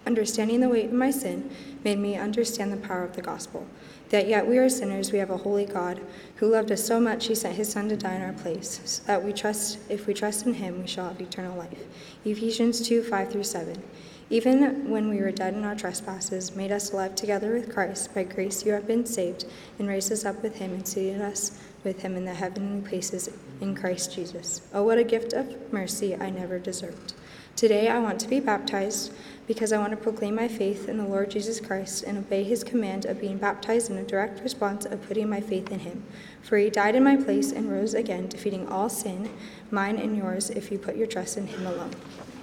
Understanding 0.05 0.59
the 0.59 0.69
weight 0.69 0.85
of 0.85 0.93
my 0.93 1.09
sin 1.09 1.49
made 1.83 1.97
me 1.97 2.15
understand 2.15 2.71
the 2.71 2.77
power 2.77 3.03
of 3.03 3.15
the 3.15 3.21
gospel. 3.23 3.65
That 4.09 4.27
yet 4.27 4.47
we 4.47 4.59
are 4.59 4.69
sinners, 4.69 5.11
we 5.11 5.17
have 5.17 5.31
a 5.31 5.37
holy 5.37 5.65
God 5.65 5.99
who 6.35 6.47
loved 6.47 6.71
us 6.71 6.85
so 6.85 6.99
much 6.99 7.25
he 7.25 7.33
sent 7.33 7.55
his 7.55 7.69
Son 7.69 7.89
to 7.89 7.97
die 7.97 8.15
in 8.15 8.21
our 8.21 8.33
place, 8.33 8.81
so 8.85 9.03
that 9.07 9.23
we 9.23 9.33
trust, 9.33 9.79
if 9.89 10.05
we 10.05 10.13
trust 10.13 10.45
in 10.45 10.53
him, 10.53 10.79
we 10.79 10.87
shall 10.87 11.07
have 11.07 11.19
eternal 11.19 11.57
life. 11.57 11.85
Ephesians 12.23 12.87
2 12.87 13.01
5 13.01 13.31
through 13.31 13.43
7. 13.43 13.81
Even 14.29 14.89
when 14.89 15.09
we 15.09 15.19
were 15.19 15.31
dead 15.31 15.53
in 15.53 15.63
our 15.63 15.75
trespasses, 15.75 16.55
made 16.55 16.71
us 16.71 16.91
alive 16.91 17.15
together 17.15 17.53
with 17.53 17.73
Christ. 17.73 18.13
By 18.13 18.23
grace 18.23 18.65
you 18.65 18.73
have 18.73 18.87
been 18.87 19.05
saved, 19.05 19.45
and 19.79 19.87
raised 19.87 20.11
us 20.11 20.25
up 20.25 20.41
with 20.43 20.55
him, 20.55 20.71
and 20.73 20.87
seated 20.87 21.21
us 21.21 21.59
with 21.83 22.01
him 22.01 22.15
in 22.15 22.25
the 22.25 22.33
heavenly 22.33 22.87
places 22.87 23.29
in 23.61 23.75
Christ 23.75 24.13
Jesus. 24.13 24.61
Oh, 24.73 24.83
what 24.83 24.97
a 24.97 25.03
gift 25.03 25.33
of 25.33 25.71
mercy 25.71 26.15
I 26.15 26.29
never 26.29 26.59
deserved. 26.59 27.13
Today 27.55 27.87
I 27.87 27.99
want 27.99 28.19
to 28.19 28.27
be 28.27 28.41
baptized 28.41 29.13
because 29.47 29.71
I 29.71 29.77
want 29.77 29.91
to 29.91 29.97
proclaim 29.97 30.35
my 30.35 30.47
faith 30.47 30.89
in 30.89 30.97
the 30.97 31.05
Lord 31.05 31.29
Jesus 31.29 31.59
Christ 31.59 32.03
and 32.03 32.17
obey 32.17 32.43
his 32.43 32.63
command 32.63 33.05
of 33.05 33.21
being 33.21 33.37
baptized 33.37 33.91
in 33.91 33.97
a 33.97 34.03
direct 34.03 34.41
response 34.41 34.85
of 34.85 35.05
putting 35.07 35.29
my 35.29 35.41
faith 35.41 35.71
in 35.71 35.79
him. 35.79 36.03
For 36.41 36.57
he 36.57 36.69
died 36.69 36.95
in 36.95 37.03
my 37.03 37.15
place 37.15 37.51
and 37.51 37.71
rose 37.71 37.93
again, 37.93 38.27
defeating 38.27 38.67
all 38.67 38.89
sin, 38.89 39.29
mine 39.71 39.97
and 39.97 40.17
yours, 40.17 40.49
if 40.49 40.71
you 40.71 40.77
put 40.77 40.95
your 40.95 41.07
trust 41.07 41.37
in 41.37 41.47
him 41.47 41.65
alone. 41.65 41.91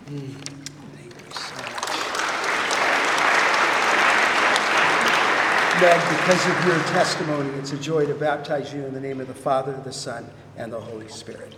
Mm. 0.07 0.63
Because 5.83 6.47
of 6.47 6.65
your 6.65 6.79
testimony, 6.95 7.51
it's 7.59 7.73
a 7.73 7.77
joy 7.77 8.07
to 8.07 8.15
baptize 8.15 8.73
you 8.73 8.85
in 8.85 8.95
the 8.95 9.01
name 9.01 9.21
of 9.21 9.27
the 9.27 9.35
Father, 9.35 9.73
the 9.85 9.93
Son, 9.93 10.25
and 10.57 10.73
the 10.73 10.81
Holy 10.81 11.09
Spirit. 11.09 11.53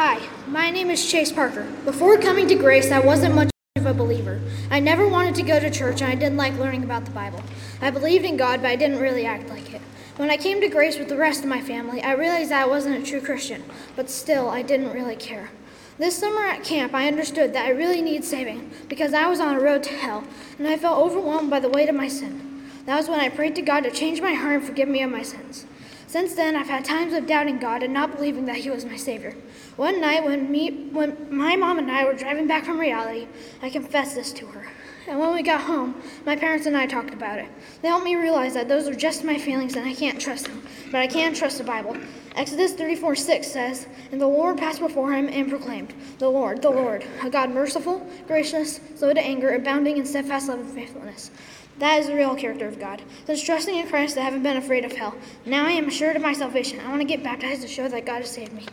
Hi, 0.00 0.20
my 0.46 0.70
name 0.70 0.90
is 0.90 1.10
Chase 1.10 1.32
Parker. 1.32 1.66
Before 1.84 2.16
coming 2.18 2.46
to 2.46 2.54
Grace, 2.54 2.92
I 2.92 3.00
wasn't 3.00 3.34
much 3.34 3.50
of 3.74 3.84
a 3.84 3.92
believer. 3.92 4.40
I 4.70 4.78
never 4.78 5.08
wanted 5.08 5.34
to 5.34 5.42
go 5.42 5.58
to 5.58 5.68
church 5.72 6.02
and 6.02 6.12
I 6.12 6.14
didn't 6.14 6.36
like 6.36 6.56
learning 6.56 6.84
about 6.84 7.04
the 7.04 7.10
Bible. 7.10 7.42
I 7.80 7.90
believed 7.90 8.24
in 8.24 8.36
God, 8.36 8.62
but 8.62 8.70
I 8.70 8.76
didn't 8.76 9.00
really 9.00 9.26
act 9.26 9.48
like 9.48 9.74
it. 9.74 9.80
When 10.16 10.30
I 10.30 10.36
came 10.36 10.60
to 10.60 10.68
grace 10.68 11.00
with 11.00 11.08
the 11.08 11.16
rest 11.16 11.40
of 11.40 11.48
my 11.48 11.60
family, 11.60 12.00
I 12.00 12.12
realized 12.12 12.52
that 12.52 12.62
I 12.62 12.68
wasn't 12.68 13.02
a 13.02 13.04
true 13.04 13.20
Christian, 13.20 13.64
but 13.96 14.08
still, 14.08 14.48
I 14.48 14.62
didn't 14.62 14.92
really 14.92 15.16
care. 15.16 15.50
This 15.98 16.16
summer 16.16 16.46
at 16.46 16.62
camp, 16.62 16.94
I 16.94 17.08
understood 17.08 17.52
that 17.54 17.66
I 17.66 17.70
really 17.70 18.00
need 18.00 18.24
saving 18.24 18.70
because 18.88 19.12
I 19.12 19.26
was 19.26 19.40
on 19.40 19.56
a 19.56 19.60
road 19.60 19.82
to 19.82 19.94
hell 19.94 20.22
and 20.60 20.68
I 20.68 20.76
felt 20.76 21.04
overwhelmed 21.04 21.50
by 21.50 21.58
the 21.58 21.70
weight 21.70 21.88
of 21.88 21.96
my 21.96 22.06
sin. 22.06 22.70
That 22.86 22.98
was 22.98 23.08
when 23.08 23.18
I 23.18 23.30
prayed 23.30 23.56
to 23.56 23.62
God 23.62 23.80
to 23.80 23.90
change 23.90 24.20
my 24.20 24.34
heart 24.34 24.58
and 24.58 24.64
forgive 24.64 24.88
me 24.88 25.02
of 25.02 25.10
my 25.10 25.22
sins. 25.22 25.66
Since 26.08 26.32
then, 26.36 26.56
I've 26.56 26.68
had 26.68 26.86
times 26.86 27.12
of 27.12 27.26
doubting 27.26 27.58
God 27.58 27.82
and 27.82 27.92
not 27.92 28.16
believing 28.16 28.46
that 28.46 28.56
He 28.56 28.70
was 28.70 28.86
my 28.86 28.96
Savior. 28.96 29.36
One 29.76 30.00
night, 30.00 30.24
when, 30.24 30.50
me, 30.50 30.88
when 30.90 31.28
my 31.30 31.54
mom 31.54 31.78
and 31.78 31.90
I 31.90 32.06
were 32.06 32.14
driving 32.14 32.46
back 32.46 32.64
from 32.64 32.80
reality, 32.80 33.28
I 33.60 33.68
confessed 33.68 34.14
this 34.14 34.32
to 34.32 34.46
her. 34.46 34.66
And 35.06 35.20
when 35.20 35.34
we 35.34 35.42
got 35.42 35.60
home, 35.60 36.00
my 36.24 36.34
parents 36.34 36.64
and 36.64 36.74
I 36.74 36.86
talked 36.86 37.12
about 37.12 37.38
it. 37.38 37.48
They 37.82 37.88
helped 37.88 38.06
me 38.06 38.16
realize 38.16 38.54
that 38.54 38.68
those 38.68 38.88
are 38.88 38.94
just 38.94 39.22
my 39.22 39.38
feelings 39.38 39.76
and 39.76 39.86
I 39.86 39.92
can't 39.92 40.18
trust 40.18 40.46
them, 40.46 40.62
but 40.86 41.02
I 41.02 41.06
can 41.06 41.34
trust 41.34 41.58
the 41.58 41.64
Bible. 41.64 41.94
Exodus 42.36 42.72
34 42.72 43.14
6 43.14 43.46
says, 43.46 43.86
And 44.10 44.18
the 44.18 44.26
Lord 44.26 44.56
passed 44.56 44.80
before 44.80 45.12
him 45.12 45.28
and 45.28 45.50
proclaimed, 45.50 45.92
The 46.18 46.30
Lord, 46.30 46.62
the 46.62 46.70
Lord, 46.70 47.06
a 47.22 47.28
God 47.28 47.50
merciful, 47.50 48.06
gracious, 48.26 48.80
slow 48.96 49.12
to 49.12 49.20
anger, 49.20 49.54
abounding 49.54 49.98
in 49.98 50.06
steadfast 50.06 50.48
love 50.48 50.60
and 50.60 50.70
faithfulness. 50.70 51.30
That 51.78 52.00
is 52.00 52.08
the 52.08 52.14
real 52.14 52.34
character 52.34 52.66
of 52.66 52.80
God. 52.80 53.02
Those 53.26 53.42
trusting 53.42 53.76
in 53.76 53.86
Christ, 53.86 54.18
I 54.18 54.22
haven't 54.22 54.42
been 54.42 54.56
afraid 54.56 54.84
of 54.84 54.92
hell. 54.92 55.14
Now 55.46 55.64
I 55.64 55.72
am 55.72 55.86
assured 55.86 56.16
of 56.16 56.22
my 56.22 56.32
salvation. 56.32 56.80
I 56.80 56.88
want 56.88 57.00
to 57.00 57.06
get 57.06 57.22
baptized 57.22 57.62
to 57.62 57.68
show 57.68 57.88
that 57.88 58.04
God 58.04 58.22
has 58.22 58.30
saved 58.30 58.52
me. 58.52 58.66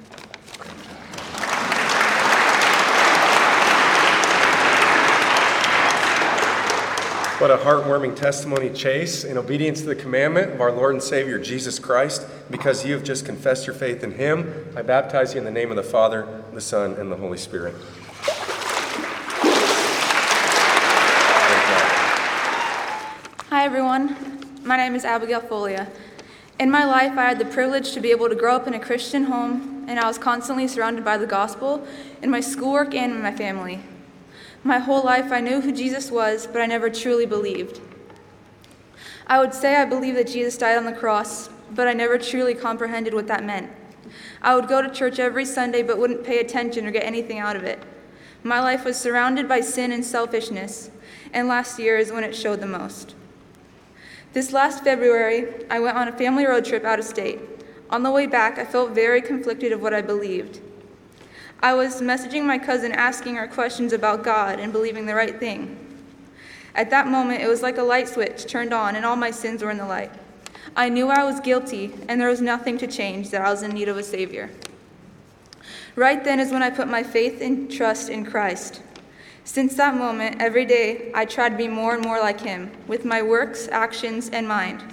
What 7.38 7.52
a 7.52 7.58
heartwarming 7.58 8.16
testimony, 8.16 8.70
Chase, 8.70 9.24
in 9.24 9.38
obedience 9.38 9.82
to 9.82 9.88
the 9.88 9.96
commandment 9.96 10.54
of 10.54 10.62
our 10.62 10.72
Lord 10.72 10.96
and 10.96 11.04
Savior 11.04 11.38
Jesus 11.38 11.78
Christ. 11.78 12.26
Because 12.50 12.86
you 12.86 12.94
have 12.94 13.04
just 13.04 13.26
confessed 13.26 13.68
your 13.68 13.76
faith 13.76 14.04
in 14.04 14.14
Him, 14.14 14.72
I 14.76 14.82
baptize 14.82 15.34
you 15.34 15.40
in 15.40 15.46
the 15.46 15.52
name 15.52 15.70
of 15.70 15.76
the 15.76 15.84
Father, 15.84 16.44
the 16.54 16.62
Son, 16.62 16.94
and 16.94 17.12
the 17.12 17.18
Holy 17.18 17.38
Spirit. 17.38 17.76
Hi, 23.66 23.68
everyone. 23.68 24.16
My 24.64 24.78
name 24.78 24.94
is 24.94 25.06
Abigail 25.06 25.42
Folia. 25.42 25.88
In 26.60 26.70
my 26.70 26.86
life, 26.86 27.18
I 27.18 27.24
had 27.24 27.40
the 27.40 27.46
privilege 27.46 27.94
to 27.94 28.00
be 28.00 28.12
able 28.12 28.30
to 28.30 28.36
grow 28.36 28.56
up 28.56 28.68
in 28.68 28.76
a 28.76 28.80
Christian 28.80 29.24
home, 29.24 29.86
and 29.88 30.00
I 30.00 30.08
was 30.08 30.20
constantly 30.20 30.68
surrounded 30.68 31.04
by 31.04 31.18
the 31.18 31.26
gospel 31.26 31.84
in 32.22 32.30
my 32.30 32.42
schoolwork 32.42 32.94
and 32.94 33.14
in 33.14 33.24
my 33.24 33.34
family. 33.34 33.80
My 34.64 34.78
whole 34.78 35.04
life, 35.04 35.32
I 35.32 35.42
knew 35.42 35.62
who 35.62 35.72
Jesus 35.72 36.12
was, 36.12 36.46
but 36.46 36.62
I 36.62 36.68
never 36.68 36.92
truly 36.92 37.26
believed. 37.26 37.82
I 39.26 39.40
would 39.40 39.56
say 39.56 39.78
I 39.78 39.86
believed 39.86 40.20
that 40.20 40.28
Jesus 40.28 40.60
died 40.60 40.78
on 40.78 40.86
the 40.86 40.94
cross, 40.94 41.50
but 41.72 41.88
I 41.88 41.94
never 41.94 42.20
truly 42.20 42.54
comprehended 42.54 43.16
what 43.16 43.26
that 43.30 43.44
meant. 43.44 43.72
I 44.44 44.54
would 44.54 44.68
go 44.68 44.84
to 44.84 44.94
church 44.94 45.18
every 45.18 45.44
Sunday, 45.44 45.82
but 45.82 45.98
wouldn't 45.98 46.24
pay 46.24 46.38
attention 46.38 46.86
or 46.86 46.92
get 46.92 47.04
anything 47.04 47.40
out 47.40 47.56
of 47.56 47.64
it. 47.64 47.82
My 48.44 48.60
life 48.60 48.86
was 48.86 48.96
surrounded 48.96 49.50
by 49.50 49.62
sin 49.62 49.92
and 49.92 50.06
selfishness, 50.06 50.92
and 51.34 51.48
last 51.48 51.80
year 51.80 51.98
is 51.98 52.12
when 52.12 52.24
it 52.24 52.36
showed 52.36 52.62
the 52.62 52.68
most. 52.68 53.16
This 54.36 54.52
last 54.52 54.84
February, 54.84 55.48
I 55.70 55.80
went 55.80 55.96
on 55.96 56.10
a 56.10 56.12
family 56.12 56.46
road 56.46 56.66
trip 56.66 56.84
out 56.84 57.00
of 57.00 57.06
state. 57.06 57.40
On 57.90 58.04
the 58.04 58.12
way 58.12 58.28
back, 58.28 58.60
I 58.60 58.66
felt 58.66 58.92
very 58.92 59.22
conflicted 59.22 59.72
of 59.72 59.82
what 59.82 59.94
I 59.94 60.02
believed. 60.02 60.60
I 61.62 61.74
was 61.74 62.02
messaging 62.02 62.44
my 62.44 62.58
cousin 62.58 62.92
asking 62.92 63.36
her 63.36 63.48
questions 63.48 63.94
about 63.94 64.26
God 64.26 64.60
and 64.60 64.74
believing 64.74 65.06
the 65.06 65.16
right 65.16 65.40
thing. 65.40 65.78
At 66.76 66.90
that 66.90 67.08
moment, 67.08 67.44
it 67.44 67.48
was 67.48 67.62
like 67.62 67.78
a 67.78 67.82
light 67.82 68.10
switch 68.10 68.46
turned 68.46 68.74
on 68.74 68.98
and 68.98 69.06
all 69.06 69.16
my 69.16 69.32
sins 69.32 69.64
were 69.64 69.72
in 69.72 69.78
the 69.78 69.86
light. 69.86 70.12
I 70.76 70.90
knew 70.90 71.08
I 71.08 71.24
was 71.24 71.40
guilty 71.40 71.94
and 72.10 72.20
there 72.20 72.28
was 72.28 72.42
nothing 72.42 72.78
to 72.80 72.88
change, 72.88 73.30
that 73.30 73.40
I 73.40 73.50
was 73.50 73.64
in 73.64 73.72
need 73.72 73.88
of 73.88 73.96
a 73.96 74.04
Savior. 74.04 74.50
Right 75.96 76.22
then 76.22 76.42
is 76.42 76.52
when 76.52 76.62
I 76.62 76.72
put 76.72 76.90
my 76.90 77.04
faith 77.04 77.40
and 77.40 77.72
trust 77.72 78.10
in 78.10 78.26
Christ. 78.26 78.82
Since 79.48 79.76
that 79.76 79.96
moment, 79.96 80.42
every 80.42 80.66
day, 80.66 81.12
I 81.14 81.26
try 81.26 81.50
to 81.50 81.56
be 81.56 81.68
more 81.68 81.94
and 81.94 82.04
more 82.04 82.20
like 82.20 82.42
Him, 82.42 82.72
with 82.88 83.06
my 83.06 83.22
works, 83.22 83.68
actions, 83.68 84.28
and 84.30 84.48
mind. 84.48 84.84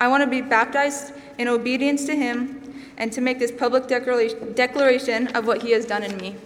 I 0.00 0.08
want 0.08 0.24
to 0.24 0.26
be 0.26 0.40
baptized 0.40 1.12
in 1.36 1.48
obedience 1.48 2.06
to 2.06 2.16
Him 2.16 2.82
and 2.96 3.12
to 3.12 3.20
make 3.20 3.38
this 3.38 3.52
public 3.52 3.86
declaration 3.86 5.28
of 5.36 5.46
what 5.46 5.62
He 5.62 5.72
has 5.72 5.84
done 5.84 6.02
in 6.02 6.16
me. 6.16 6.36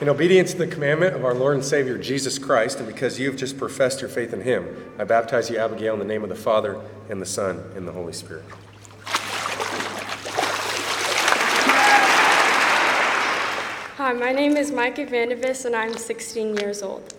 In 0.00 0.08
obedience 0.08 0.52
to 0.52 0.58
the 0.58 0.66
commandment 0.66 1.14
of 1.14 1.26
our 1.26 1.34
Lord 1.34 1.56
and 1.56 1.64
Savior 1.64 1.98
Jesus 1.98 2.38
Christ, 2.38 2.78
and 2.78 2.86
because 2.86 3.20
you 3.20 3.28
have 3.28 3.38
just 3.38 3.58
professed 3.58 4.00
your 4.00 4.08
faith 4.08 4.32
in 4.32 4.40
Him, 4.40 4.94
I 4.98 5.04
baptize 5.04 5.50
you, 5.50 5.58
Abigail, 5.58 5.92
in 5.92 5.98
the 5.98 6.06
name 6.06 6.22
of 6.22 6.30
the 6.30 6.34
Father, 6.34 6.80
and 7.10 7.20
the 7.20 7.26
Son, 7.26 7.62
and 7.76 7.86
the 7.86 7.92
Holy 7.92 8.14
Spirit. 8.14 8.44
Hi, 13.98 14.12
my 14.12 14.30
name 14.30 14.56
is 14.56 14.70
Micah 14.70 15.06
Vandervis, 15.06 15.64
and 15.64 15.74
I'm 15.74 15.98
16 15.98 16.58
years 16.58 16.84
old. 16.84 17.14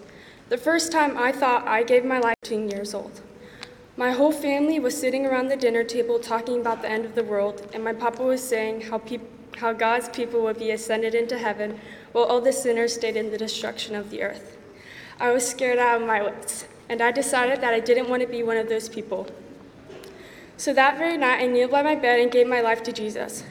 The 0.47 0.57
first 0.57 0.93
time 0.93 1.17
I 1.17 1.33
thought 1.33 1.67
I 1.67 1.83
gave 1.83 2.05
my 2.05 2.19
life 2.19 2.37
18 2.45 2.69
years 2.69 2.93
old. 2.93 3.19
My 3.97 4.11
whole 4.11 4.31
family 4.31 4.79
was 4.79 4.97
sitting 4.97 5.25
around 5.25 5.49
the 5.49 5.57
dinner 5.57 5.83
table 5.83 6.19
talking 6.19 6.61
about 6.61 6.81
the 6.81 6.89
end 6.89 7.03
of 7.03 7.15
the 7.15 7.23
world, 7.25 7.69
and 7.73 7.83
my 7.83 7.91
papa 7.91 8.23
was 8.23 8.41
saying 8.41 8.79
how, 8.79 8.99
peop- 8.99 9.57
how 9.57 9.73
God's 9.73 10.07
people 10.07 10.41
would 10.43 10.57
be 10.57 10.71
ascended 10.71 11.15
into 11.15 11.37
heaven 11.37 11.81
while 12.13 12.23
all 12.23 12.39
the 12.39 12.53
sinners 12.53 12.93
stayed 12.93 13.17
in 13.17 13.29
the 13.29 13.37
destruction 13.37 13.93
of 13.93 14.09
the 14.09 14.23
earth. 14.23 14.57
I 15.19 15.31
was 15.31 15.45
scared 15.45 15.79
out 15.79 15.99
of 15.99 16.07
my 16.07 16.21
wits, 16.23 16.65
and 16.87 17.01
I 17.01 17.11
decided 17.11 17.59
that 17.59 17.73
I 17.73 17.81
didn't 17.81 18.07
want 18.07 18.21
to 18.21 18.27
be 18.29 18.41
one 18.41 18.55
of 18.55 18.69
those 18.69 18.87
people. 18.87 19.27
So 20.55 20.73
that 20.75 20.97
very 20.97 21.17
night, 21.17 21.41
I 21.41 21.47
kneeled 21.47 21.71
by 21.71 21.81
my 21.81 21.95
bed 21.95 22.21
and 22.21 22.31
gave 22.31 22.47
my 22.47 22.61
life 22.61 22.83
to 22.83 22.93
Jesus. 22.93 23.43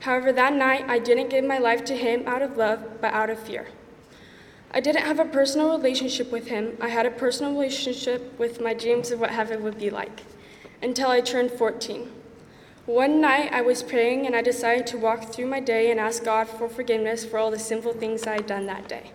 However, 0.00 0.32
that 0.32 0.54
night, 0.54 0.84
I 0.88 0.98
didn't 0.98 1.28
give 1.28 1.44
my 1.44 1.58
life 1.58 1.84
to 1.86 1.96
him 1.96 2.24
out 2.26 2.42
of 2.42 2.56
love, 2.56 3.00
but 3.00 3.12
out 3.12 3.30
of 3.30 3.38
fear. 3.38 3.68
I 4.72 4.80
didn't 4.80 5.04
have 5.04 5.18
a 5.18 5.24
personal 5.24 5.76
relationship 5.76 6.30
with 6.30 6.46
him. 6.46 6.76
I 6.80 6.88
had 6.88 7.04
a 7.04 7.10
personal 7.10 7.52
relationship 7.52 8.38
with 8.38 8.60
my 8.60 8.72
dreams 8.72 9.10
of 9.10 9.20
what 9.20 9.30
heaven 9.30 9.62
would 9.62 9.78
be 9.78 9.90
like 9.90 10.22
until 10.82 11.10
I 11.10 11.20
turned 11.20 11.50
14. 11.50 12.10
One 12.86 13.20
night 13.20 13.52
I 13.52 13.60
was 13.62 13.82
praying 13.82 14.26
and 14.26 14.34
I 14.34 14.42
decided 14.42 14.86
to 14.88 14.98
walk 14.98 15.32
through 15.32 15.46
my 15.46 15.60
day 15.60 15.90
and 15.90 16.00
ask 16.00 16.24
God 16.24 16.48
for 16.48 16.68
forgiveness 16.68 17.24
for 17.24 17.38
all 17.38 17.50
the 17.50 17.58
sinful 17.58 17.94
things 17.94 18.26
I 18.26 18.34
had 18.36 18.46
done 18.46 18.66
that 18.66 18.88
day. 18.88 19.12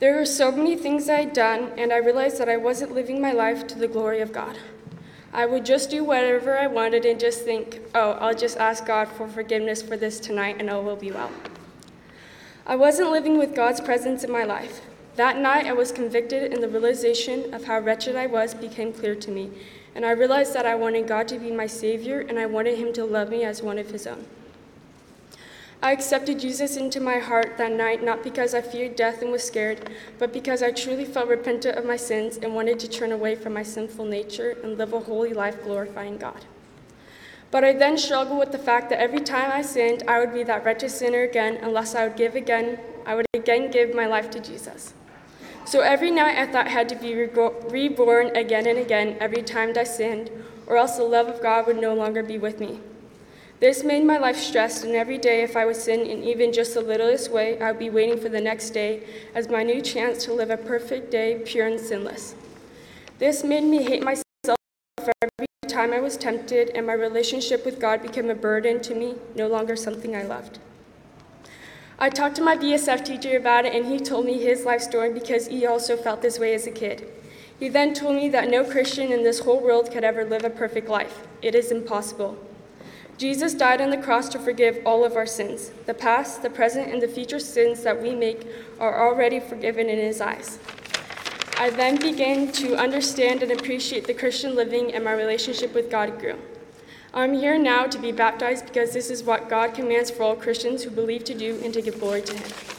There 0.00 0.16
were 0.16 0.26
so 0.26 0.50
many 0.50 0.76
things 0.76 1.08
I 1.08 1.20
had 1.20 1.32
done, 1.32 1.72
and 1.78 1.92
I 1.92 1.98
realized 1.98 2.38
that 2.38 2.48
I 2.48 2.56
wasn't 2.56 2.94
living 2.94 3.20
my 3.20 3.32
life 3.32 3.66
to 3.68 3.78
the 3.78 3.86
glory 3.86 4.20
of 4.20 4.32
God. 4.32 4.58
I 5.34 5.46
would 5.46 5.66
just 5.66 5.90
do 5.90 6.04
whatever 6.04 6.56
I 6.56 6.68
wanted 6.68 7.04
and 7.04 7.18
just 7.18 7.44
think, 7.44 7.80
oh, 7.92 8.12
I'll 8.12 8.36
just 8.36 8.56
ask 8.56 8.86
God 8.86 9.08
for 9.08 9.26
forgiveness 9.26 9.82
for 9.82 9.96
this 9.96 10.20
tonight 10.20 10.56
and 10.60 10.70
all 10.70 10.84
will 10.84 10.94
be 10.94 11.10
well. 11.10 11.32
I 12.64 12.76
wasn't 12.76 13.10
living 13.10 13.36
with 13.36 13.52
God's 13.52 13.80
presence 13.80 14.22
in 14.22 14.30
my 14.30 14.44
life. 14.44 14.80
That 15.16 15.36
night, 15.36 15.66
I 15.66 15.72
was 15.72 15.92
convicted, 15.92 16.52
and 16.52 16.62
the 16.62 16.68
realization 16.68 17.52
of 17.52 17.64
how 17.64 17.78
wretched 17.80 18.16
I 18.16 18.26
was 18.26 18.54
became 18.54 18.92
clear 18.92 19.14
to 19.16 19.30
me. 19.30 19.50
And 19.94 20.04
I 20.04 20.12
realized 20.12 20.54
that 20.54 20.66
I 20.66 20.74
wanted 20.74 21.06
God 21.06 21.28
to 21.28 21.38
be 21.38 21.50
my 21.52 21.66
Savior, 21.66 22.20
and 22.20 22.38
I 22.38 22.46
wanted 22.46 22.78
Him 22.78 22.92
to 22.94 23.04
love 23.04 23.28
me 23.28 23.44
as 23.44 23.62
one 23.62 23.78
of 23.78 23.90
His 23.90 24.06
own. 24.06 24.26
I 25.84 25.92
accepted 25.92 26.40
Jesus 26.40 26.78
into 26.78 26.98
my 26.98 27.18
heart 27.18 27.58
that 27.58 27.70
night, 27.70 28.02
not 28.02 28.24
because 28.24 28.54
I 28.54 28.62
feared 28.62 28.96
death 28.96 29.20
and 29.20 29.30
was 29.30 29.44
scared, 29.44 29.90
but 30.18 30.32
because 30.32 30.62
I 30.62 30.70
truly 30.70 31.04
felt 31.04 31.28
repentant 31.28 31.76
of 31.76 31.84
my 31.84 31.96
sins 31.96 32.38
and 32.38 32.54
wanted 32.54 32.80
to 32.80 32.88
turn 32.88 33.12
away 33.12 33.34
from 33.34 33.52
my 33.52 33.62
sinful 33.62 34.06
nature 34.06 34.56
and 34.64 34.78
live 34.78 34.94
a 34.94 35.00
holy 35.00 35.34
life 35.34 35.62
glorifying 35.62 36.16
God. 36.16 36.46
But 37.50 37.64
I 37.64 37.74
then 37.74 37.98
struggled 37.98 38.38
with 38.38 38.50
the 38.50 38.58
fact 38.58 38.88
that 38.88 38.98
every 38.98 39.20
time 39.20 39.52
I 39.52 39.60
sinned, 39.60 40.04
I 40.08 40.20
would 40.20 40.32
be 40.32 40.42
that 40.44 40.64
wretched 40.64 40.90
sinner 40.90 41.22
again 41.22 41.58
unless 41.60 41.94
I 41.94 42.08
would 42.08 42.16
give 42.16 42.34
again, 42.34 42.78
I 43.04 43.14
would 43.14 43.26
again 43.34 43.70
give 43.70 43.94
my 43.94 44.06
life 44.06 44.30
to 44.30 44.40
Jesus. 44.40 44.94
So 45.66 45.80
every 45.80 46.10
night 46.10 46.38
I 46.38 46.50
thought 46.50 46.68
I 46.68 46.70
had 46.70 46.88
to 46.88 46.96
be 46.96 47.14
reborn 47.14 48.34
again 48.34 48.66
and 48.66 48.78
again 48.78 49.18
every 49.20 49.42
time 49.42 49.74
I 49.76 49.84
sinned, 49.84 50.30
or 50.66 50.78
else 50.78 50.96
the 50.96 51.04
love 51.04 51.28
of 51.28 51.42
God 51.42 51.66
would 51.66 51.78
no 51.78 51.92
longer 51.92 52.22
be 52.22 52.38
with 52.38 52.58
me. 52.58 52.80
This 53.60 53.84
made 53.84 54.04
my 54.04 54.18
life 54.18 54.36
stressed, 54.36 54.84
and 54.84 54.94
every 54.94 55.16
day, 55.16 55.42
if 55.42 55.56
I 55.56 55.64
would 55.64 55.76
sin 55.76 56.00
in 56.00 56.24
even 56.24 56.52
just 56.52 56.74
the 56.74 56.80
littlest 56.80 57.30
way, 57.30 57.60
I 57.60 57.70
would 57.70 57.78
be 57.78 57.88
waiting 57.88 58.18
for 58.18 58.28
the 58.28 58.40
next 58.40 58.70
day 58.70 59.04
as 59.34 59.48
my 59.48 59.62
new 59.62 59.80
chance 59.80 60.24
to 60.24 60.32
live 60.32 60.50
a 60.50 60.56
perfect 60.56 61.10
day, 61.10 61.40
pure 61.44 61.68
and 61.68 61.78
sinless. 61.78 62.34
This 63.18 63.44
made 63.44 63.62
me 63.62 63.84
hate 63.84 64.02
myself 64.02 64.24
for 64.98 65.12
every 65.22 65.46
time 65.68 65.92
I 65.92 66.00
was 66.00 66.16
tempted, 66.16 66.70
and 66.70 66.84
my 66.86 66.94
relationship 66.94 67.64
with 67.64 67.80
God 67.80 68.02
became 68.02 68.28
a 68.28 68.34
burden 68.34 68.82
to 68.82 68.94
me, 68.94 69.14
no 69.36 69.46
longer 69.46 69.76
something 69.76 70.16
I 70.16 70.24
loved. 70.24 70.58
I 71.96 72.10
talked 72.10 72.34
to 72.36 72.42
my 72.42 72.56
BSF 72.56 73.04
teacher 73.04 73.36
about 73.36 73.66
it, 73.66 73.74
and 73.74 73.86
he 73.86 74.00
told 74.00 74.26
me 74.26 74.42
his 74.42 74.64
life 74.64 74.80
story 74.80 75.12
because 75.12 75.46
he 75.46 75.64
also 75.64 75.96
felt 75.96 76.22
this 76.22 76.40
way 76.40 76.54
as 76.54 76.66
a 76.66 76.72
kid. 76.72 77.06
He 77.56 77.68
then 77.68 77.94
told 77.94 78.16
me 78.16 78.28
that 78.30 78.50
no 78.50 78.64
Christian 78.64 79.12
in 79.12 79.22
this 79.22 79.38
whole 79.38 79.60
world 79.60 79.92
could 79.92 80.02
ever 80.02 80.24
live 80.24 80.44
a 80.44 80.50
perfect 80.50 80.88
life. 80.88 81.28
It 81.40 81.54
is 81.54 81.70
impossible. 81.70 82.36
Jesus 83.16 83.54
died 83.54 83.80
on 83.80 83.90
the 83.90 83.96
cross 83.96 84.28
to 84.30 84.38
forgive 84.38 84.80
all 84.84 85.04
of 85.04 85.14
our 85.14 85.26
sins. 85.26 85.70
The 85.86 85.94
past, 85.94 86.42
the 86.42 86.50
present, 86.50 86.92
and 86.92 87.00
the 87.00 87.08
future 87.08 87.38
sins 87.38 87.82
that 87.84 88.02
we 88.02 88.14
make 88.14 88.46
are 88.80 89.08
already 89.08 89.38
forgiven 89.38 89.88
in 89.88 89.98
His 89.98 90.20
eyes. 90.20 90.58
I 91.56 91.70
then 91.70 91.96
began 91.96 92.50
to 92.52 92.76
understand 92.76 93.44
and 93.44 93.52
appreciate 93.52 94.08
the 94.08 94.14
Christian 94.14 94.56
living 94.56 94.92
and 94.92 95.04
my 95.04 95.12
relationship 95.12 95.72
with 95.72 95.90
God 95.90 96.18
grew. 96.18 96.36
I'm 97.12 97.34
here 97.34 97.56
now 97.56 97.86
to 97.86 97.98
be 97.98 98.10
baptized 98.10 98.66
because 98.66 98.92
this 98.92 99.08
is 99.08 99.22
what 99.22 99.48
God 99.48 99.72
commands 99.72 100.10
for 100.10 100.24
all 100.24 100.34
Christians 100.34 100.82
who 100.82 100.90
believe 100.90 101.22
to 101.24 101.34
do 101.34 101.60
and 101.62 101.72
to 101.72 101.80
give 101.80 102.00
glory 102.00 102.22
to 102.22 102.36
Him. 102.36 102.73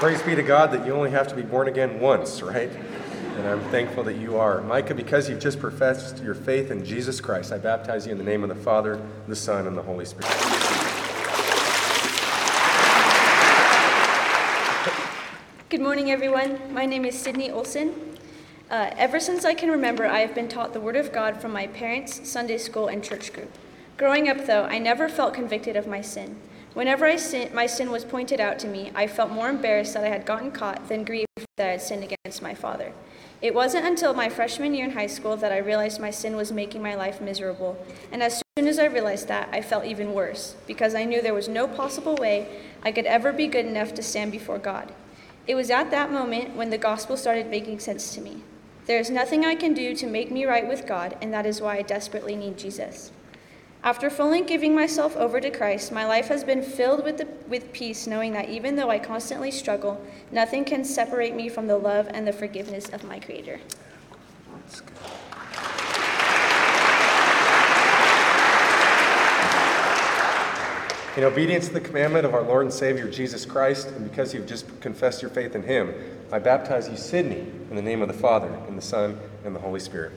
Praise 0.00 0.22
be 0.22 0.34
to 0.34 0.42
God 0.42 0.72
that 0.72 0.86
you 0.86 0.94
only 0.94 1.10
have 1.10 1.28
to 1.28 1.34
be 1.34 1.42
born 1.42 1.68
again 1.68 2.00
once, 2.00 2.40
right? 2.40 2.70
And 3.36 3.46
I'm 3.46 3.60
thankful 3.64 4.02
that 4.04 4.16
you 4.16 4.38
are. 4.38 4.62
Micah, 4.62 4.94
because 4.94 5.28
you've 5.28 5.40
just 5.40 5.60
professed 5.60 6.22
your 6.22 6.32
faith 6.34 6.70
in 6.70 6.86
Jesus 6.86 7.20
Christ, 7.20 7.52
I 7.52 7.58
baptize 7.58 8.06
you 8.06 8.12
in 8.12 8.16
the 8.16 8.24
name 8.24 8.42
of 8.42 8.48
the 8.48 8.54
Father, 8.54 8.98
the 9.28 9.36
Son, 9.36 9.66
and 9.66 9.76
the 9.76 9.82
Holy 9.82 10.06
Spirit. 10.06 10.24
Good 15.68 15.82
morning, 15.82 16.10
everyone. 16.10 16.72
My 16.72 16.86
name 16.86 17.04
is 17.04 17.20
Sydney 17.20 17.50
Olson. 17.50 18.16
Uh, 18.70 18.94
ever 18.96 19.20
since 19.20 19.44
I 19.44 19.52
can 19.52 19.70
remember, 19.70 20.06
I 20.06 20.20
have 20.20 20.34
been 20.34 20.48
taught 20.48 20.72
the 20.72 20.80
Word 20.80 20.96
of 20.96 21.12
God 21.12 21.42
from 21.42 21.52
my 21.52 21.66
parents, 21.66 22.26
Sunday 22.26 22.56
school, 22.56 22.88
and 22.88 23.04
church 23.04 23.34
group. 23.34 23.52
Growing 23.98 24.30
up, 24.30 24.46
though, 24.46 24.64
I 24.64 24.78
never 24.78 25.10
felt 25.10 25.34
convicted 25.34 25.76
of 25.76 25.86
my 25.86 26.00
sin. 26.00 26.40
Whenever 26.72 27.18
sin, 27.18 27.52
my 27.52 27.66
sin 27.66 27.90
was 27.90 28.04
pointed 28.04 28.40
out 28.40 28.58
to 28.60 28.68
me, 28.68 28.92
I 28.94 29.08
felt 29.08 29.32
more 29.32 29.48
embarrassed 29.48 29.94
that 29.94 30.04
I 30.04 30.08
had 30.08 30.24
gotten 30.24 30.52
caught 30.52 30.88
than 30.88 31.04
grieved 31.04 31.26
that 31.56 31.66
I 31.66 31.72
had 31.72 31.82
sinned 31.82 32.04
against 32.04 32.42
my 32.42 32.54
father. 32.54 32.92
It 33.42 33.54
wasn't 33.54 33.86
until 33.86 34.14
my 34.14 34.28
freshman 34.28 34.74
year 34.74 34.84
in 34.84 34.92
high 34.92 35.08
school 35.08 35.36
that 35.38 35.50
I 35.50 35.58
realized 35.58 36.00
my 36.00 36.10
sin 36.10 36.36
was 36.36 36.52
making 36.52 36.80
my 36.82 36.94
life 36.94 37.20
miserable. 37.20 37.76
And 38.12 38.22
as 38.22 38.40
soon 38.56 38.68
as 38.68 38.78
I 38.78 38.84
realized 38.84 39.28
that, 39.28 39.48
I 39.50 39.62
felt 39.62 39.84
even 39.84 40.14
worse, 40.14 40.54
because 40.66 40.94
I 40.94 41.04
knew 41.04 41.20
there 41.20 41.34
was 41.34 41.48
no 41.48 41.66
possible 41.66 42.14
way 42.16 42.62
I 42.82 42.92
could 42.92 43.06
ever 43.06 43.32
be 43.32 43.46
good 43.48 43.66
enough 43.66 43.92
to 43.94 44.02
stand 44.02 44.30
before 44.30 44.58
God. 44.58 44.92
It 45.46 45.56
was 45.56 45.70
at 45.70 45.90
that 45.90 46.12
moment 46.12 46.54
when 46.54 46.70
the 46.70 46.78
gospel 46.78 47.16
started 47.16 47.48
making 47.48 47.80
sense 47.80 48.14
to 48.14 48.20
me. 48.20 48.42
There 48.86 49.00
is 49.00 49.10
nothing 49.10 49.44
I 49.44 49.54
can 49.54 49.74
do 49.74 49.96
to 49.96 50.06
make 50.06 50.30
me 50.30 50.44
right 50.44 50.68
with 50.68 50.86
God, 50.86 51.16
and 51.20 51.32
that 51.32 51.46
is 51.46 51.60
why 51.60 51.78
I 51.78 51.82
desperately 51.82 52.36
need 52.36 52.58
Jesus. 52.58 53.10
After 53.82 54.10
fully 54.10 54.42
giving 54.42 54.74
myself 54.74 55.16
over 55.16 55.40
to 55.40 55.50
Christ, 55.50 55.90
my 55.90 56.04
life 56.04 56.28
has 56.28 56.44
been 56.44 56.62
filled 56.62 57.02
with, 57.02 57.16
the, 57.16 57.26
with 57.48 57.72
peace, 57.72 58.06
knowing 58.06 58.32
that 58.34 58.50
even 58.50 58.76
though 58.76 58.90
I 58.90 58.98
constantly 58.98 59.50
struggle, 59.50 60.04
nothing 60.30 60.66
can 60.66 60.84
separate 60.84 61.34
me 61.34 61.48
from 61.48 61.66
the 61.66 61.78
love 61.78 62.06
and 62.12 62.26
the 62.26 62.32
forgiveness 62.32 62.90
of 62.90 63.04
my 63.04 63.18
Creator. 63.18 63.58
In 71.16 71.24
obedience 71.24 71.68
to 71.68 71.72
the 71.72 71.80
commandment 71.80 72.26
of 72.26 72.34
our 72.34 72.42
Lord 72.42 72.66
and 72.66 72.72
Savior 72.72 73.10
Jesus 73.10 73.46
Christ, 73.46 73.88
and 73.88 74.08
because 74.08 74.34
you've 74.34 74.46
just 74.46 74.78
confessed 74.82 75.22
your 75.22 75.30
faith 75.30 75.54
in 75.54 75.62
Him, 75.62 75.94
I 76.30 76.38
baptize 76.38 76.86
you, 76.86 76.98
Sydney, 76.98 77.50
in 77.70 77.76
the 77.76 77.82
name 77.82 78.02
of 78.02 78.08
the 78.08 78.14
Father, 78.14 78.52
and 78.68 78.76
the 78.76 78.82
Son, 78.82 79.18
and 79.42 79.56
the 79.56 79.60
Holy 79.60 79.80
Spirit. 79.80 80.12